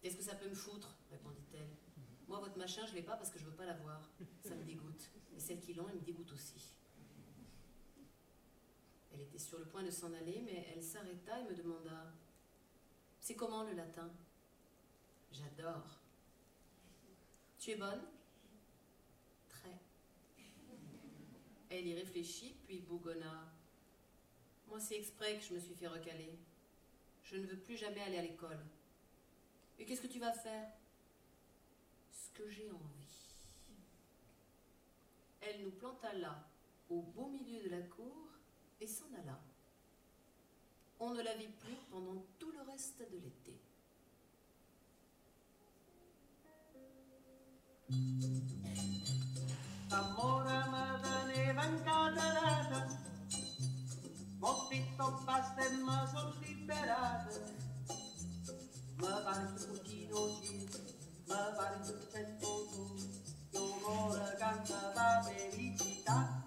[0.00, 1.76] Qu'est-ce que ça peut me foutre répondit-elle.
[2.26, 4.10] Moi, votre machin, je l'ai pas parce que je veux pas l'avoir.
[4.42, 5.12] Ça me dégoûte.
[5.32, 6.74] Et celles qui l'ont, elles me dégoûtent aussi.
[9.12, 12.12] Elle était sur le point de s'en aller, mais elle s'arrêta et me demanda
[13.20, 14.10] C'est comment le latin?
[15.30, 16.00] J'adore.
[17.60, 18.02] Tu es bonne?
[19.48, 19.78] Très.
[21.70, 23.19] Elle y réfléchit, puis bougonna.
[24.70, 26.38] Moi, c'est exprès que je me suis fait recaler.
[27.24, 28.58] Je ne veux plus jamais aller à l'école.
[29.78, 30.70] Et qu'est-ce que tu vas faire?
[32.12, 33.10] Ce que j'ai envie.
[35.40, 36.48] Elle nous planta là,
[36.88, 38.28] au beau milieu de la cour,
[38.80, 39.40] et s'en alla.
[41.00, 43.58] On ne la vit plus pendant tout le reste de l'été.
[54.40, 57.28] M'ho detto basta e me sono liberata.
[58.96, 60.66] Me pare che cucino ci,
[61.26, 62.96] me pare che sento tu,
[63.50, 66.42] io cuore canta la felicità.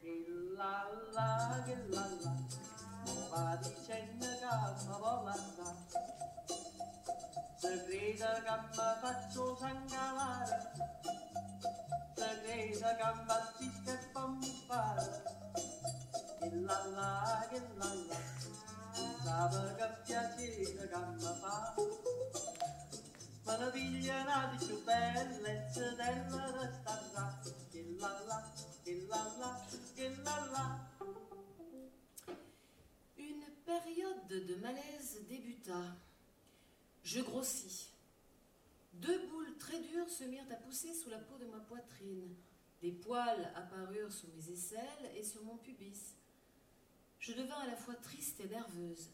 [0.00, 0.24] E
[0.56, 2.32] la la che la la,
[3.04, 5.84] mi va dicendo che mi vuole andare.
[7.56, 10.72] Se crede che mi faccio sangalare,
[12.16, 15.71] se crede che mi assiste e
[33.16, 35.96] Une période de malaise débuta.
[37.02, 37.88] Je grossis.
[38.92, 42.36] Deux boules très dures se mirent à pousser sous la peau de ma poitrine.
[42.82, 46.14] Des poils apparurent sous mes aisselles et sur mon pubis.
[47.22, 49.08] Je devins à la fois triste et nerveuse.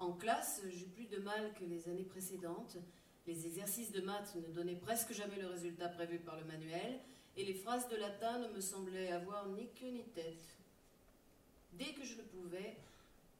[0.00, 2.76] En classe, j'eus plus de mal que les années précédentes.
[3.24, 6.98] Les exercices de maths ne donnaient presque jamais le résultat prévu par le manuel,
[7.36, 10.58] et les phrases de latin ne me semblaient avoir ni queue ni tête.
[11.74, 12.76] Dès que je le pouvais,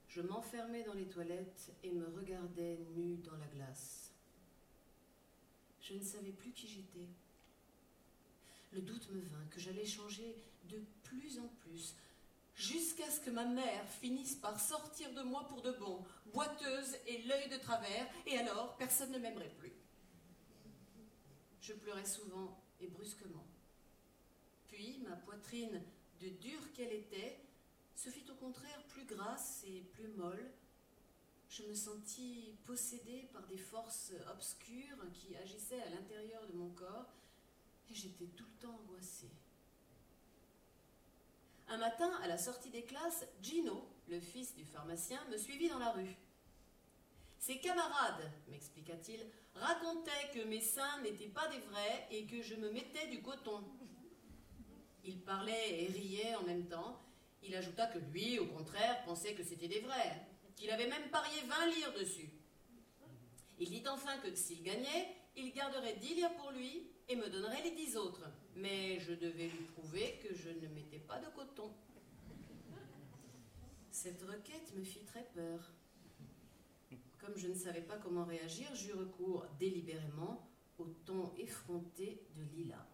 [0.06, 4.12] je m'enfermais dans les toilettes et me regardais nue dans la glace.
[5.82, 7.08] Je ne savais plus qui j'étais.
[8.72, 10.36] Le doute me vint que j'allais changer
[10.68, 11.96] de plus en plus,
[12.58, 17.22] jusqu'à ce que ma mère finisse par sortir de moi pour de bon, boiteuse et
[17.22, 19.72] l'œil de travers, et alors personne ne m'aimerait plus.
[21.60, 23.46] Je pleurais souvent et brusquement.
[24.66, 25.82] Puis ma poitrine,
[26.20, 27.38] de dure qu'elle était,
[27.94, 30.50] se fit au contraire plus grasse et plus molle.
[31.48, 37.14] Je me sentis possédée par des forces obscures qui agissaient à l'intérieur de mon corps
[37.88, 39.30] et j'étais tout le temps angoissée.
[41.70, 45.78] Un matin, à la sortie des classes, Gino, le fils du pharmacien, me suivit dans
[45.78, 46.16] la rue.
[47.38, 49.20] Ses camarades, m'expliqua-t-il,
[49.54, 53.62] racontaient que mes seins n'étaient pas des vrais et que je me mettais du coton.
[55.04, 57.02] Il parlait et riait en même temps.
[57.42, 61.42] Il ajouta que lui, au contraire, pensait que c'était des vrais, qu'il avait même parié
[61.42, 62.30] 20 lires dessus.
[63.58, 67.62] Il dit enfin que s'il gagnait, il garderait 10 lires pour lui et me donnerait
[67.62, 68.24] les 10 autres.
[68.60, 71.72] Mais je devais lui prouver que je ne mettais pas de coton.
[73.90, 75.72] Cette requête me fit très peur.
[77.20, 80.48] Comme je ne savais pas comment réagir, j'eus recours délibérément
[80.78, 82.84] au ton effronté de Lila.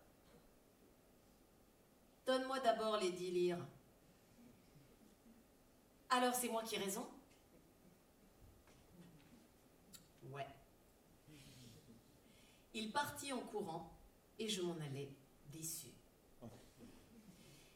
[2.26, 3.66] Donne-moi d'abord les dix lires.
[6.10, 7.06] Alors c'est moi qui ai raison?
[10.30, 10.46] Ouais.
[12.74, 13.98] Il partit en courant
[14.38, 15.10] et je m'en allais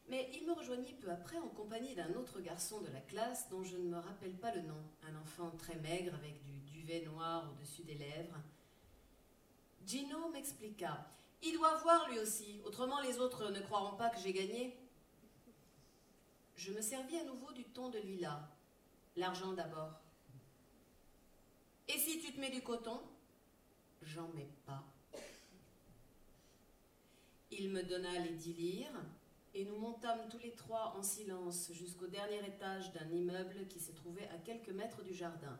[0.08, 3.62] Mais il me rejoignit peu après en compagnie d'un autre garçon de la classe dont
[3.62, 7.50] je ne me rappelle pas le nom, un enfant très maigre avec du duvet noir
[7.52, 8.40] au-dessus des lèvres.
[9.86, 11.06] Gino m'expliqua.
[11.42, 14.76] Il doit voir lui aussi, autrement les autres ne croiront pas que j'ai gagné.
[16.56, 18.50] Je me servis à nouveau du ton de Lila.
[19.16, 20.00] L'argent d'abord.
[21.86, 23.00] Et si tu te mets du coton?
[24.02, 24.82] J'en mets pas.
[27.50, 29.04] Il me donna les dix lires
[29.54, 33.92] et nous montâmes tous les trois en silence jusqu'au dernier étage d'un immeuble qui se
[33.92, 35.58] trouvait à quelques mètres du jardin.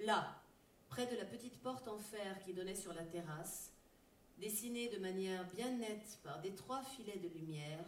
[0.00, 0.42] Là,
[0.88, 3.72] près de la petite porte en fer qui donnait sur la terrasse,
[4.38, 7.84] dessinée de manière bien nette par d'étroits filets de lumière,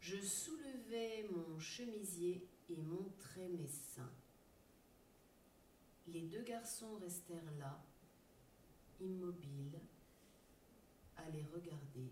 [0.00, 4.12] je soulevai mon chemisier et montrai mes seins.
[6.08, 7.80] Les deux garçons restèrent là,
[9.00, 9.78] immobiles,
[11.26, 12.10] à les regarder,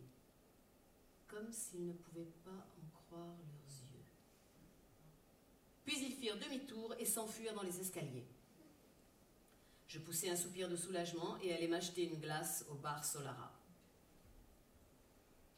[1.26, 4.04] comme s'ils ne pouvaient pas en croire leurs yeux.
[5.84, 8.26] Puis ils firent demi-tour et s'enfuirent dans les escaliers.
[9.88, 13.52] Je poussai un soupir de soulagement et allai m'acheter une glace au bar Solara.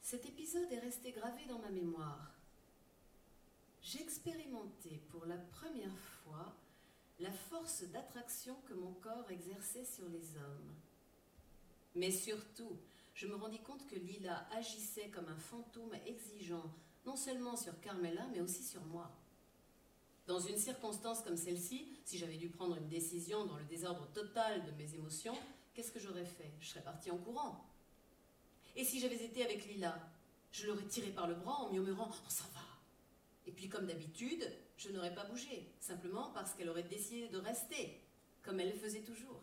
[0.03, 2.33] Cet épisode est resté gravé dans ma mémoire.
[3.83, 6.55] J'expérimentais pour la première fois
[7.19, 10.75] la force d'attraction que mon corps exerçait sur les hommes.
[11.95, 12.79] Mais surtout,
[13.21, 16.65] je me rendis compte que Lila agissait comme un fantôme exigeant,
[17.05, 19.15] non seulement sur Carmela, mais aussi sur moi.
[20.27, 24.65] Dans une circonstance comme celle-ci, si j'avais dû prendre une décision dans le désordre total
[24.65, 25.37] de mes émotions,
[25.75, 26.51] qu'est-ce que j'aurais fait?
[26.61, 27.63] Je serais partie en courant.
[28.75, 29.99] Et si j'avais été avec Lila
[30.51, 32.61] Je l'aurais tiré par le bras en murmurant⁇ Oh, ça va!⁇
[33.47, 38.01] Et puis, comme d'habitude, je n'aurais pas bougé, simplement parce qu'elle aurait décidé de rester,
[38.43, 39.43] comme elle le faisait toujours.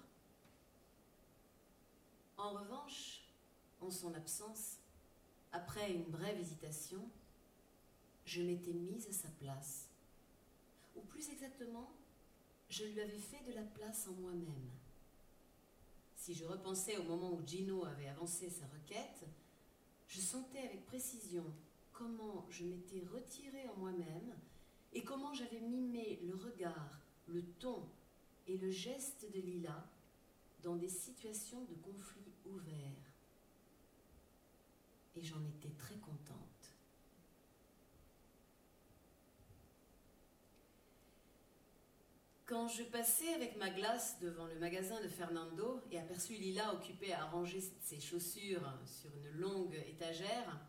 [2.38, 3.17] En revanche,
[3.82, 4.78] en son absence,
[5.52, 7.02] après une brève hésitation,
[8.26, 9.88] je m'étais mise à sa place.
[10.96, 11.90] Ou plus exactement,
[12.70, 14.70] je lui avais fait de la place en moi-même.
[16.16, 19.26] Si je repensais au moment où Gino avait avancé sa requête,
[20.08, 21.46] je sentais avec précision
[21.94, 24.36] comment je m'étais retirée en moi-même
[24.94, 27.88] et comment j'avais mimé le regard, le ton
[28.48, 29.86] et le geste de Lila
[30.64, 33.07] dans des situations de conflit ouvert.
[35.18, 36.38] Et j'en étais très contente.
[42.46, 47.14] Quand je passais avec ma glace devant le magasin de Fernando et aperçus Lila occupée
[47.14, 50.62] à ranger ses chaussures sur une longue étagère,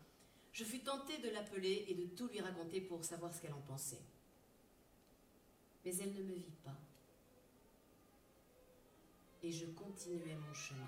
[0.51, 3.61] je fus tentée de l'appeler et de tout lui raconter pour savoir ce qu'elle en
[3.61, 4.01] pensait.
[5.85, 6.81] Mais elle ne me vit pas.
[9.43, 10.87] Et je continuais mon chemin.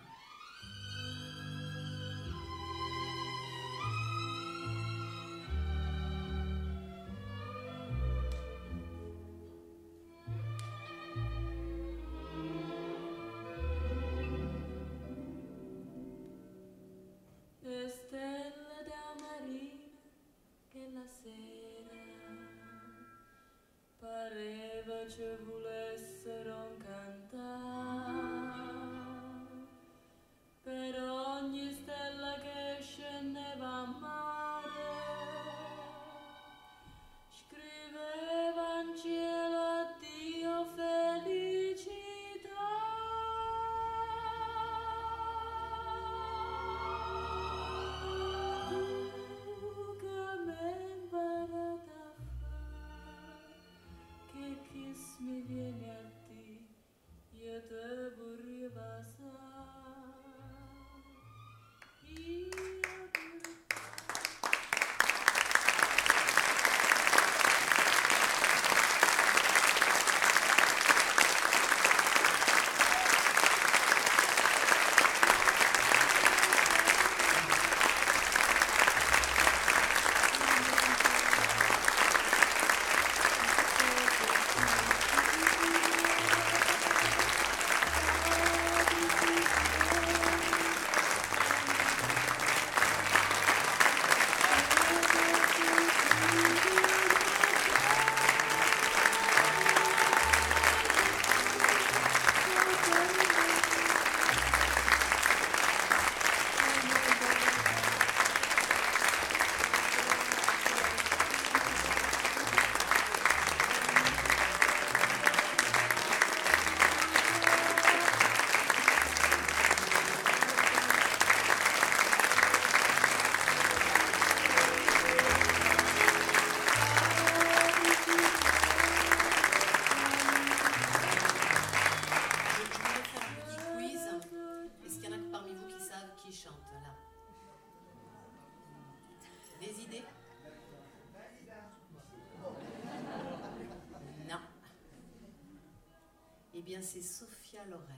[146.80, 147.91] C'est Sophia Loren.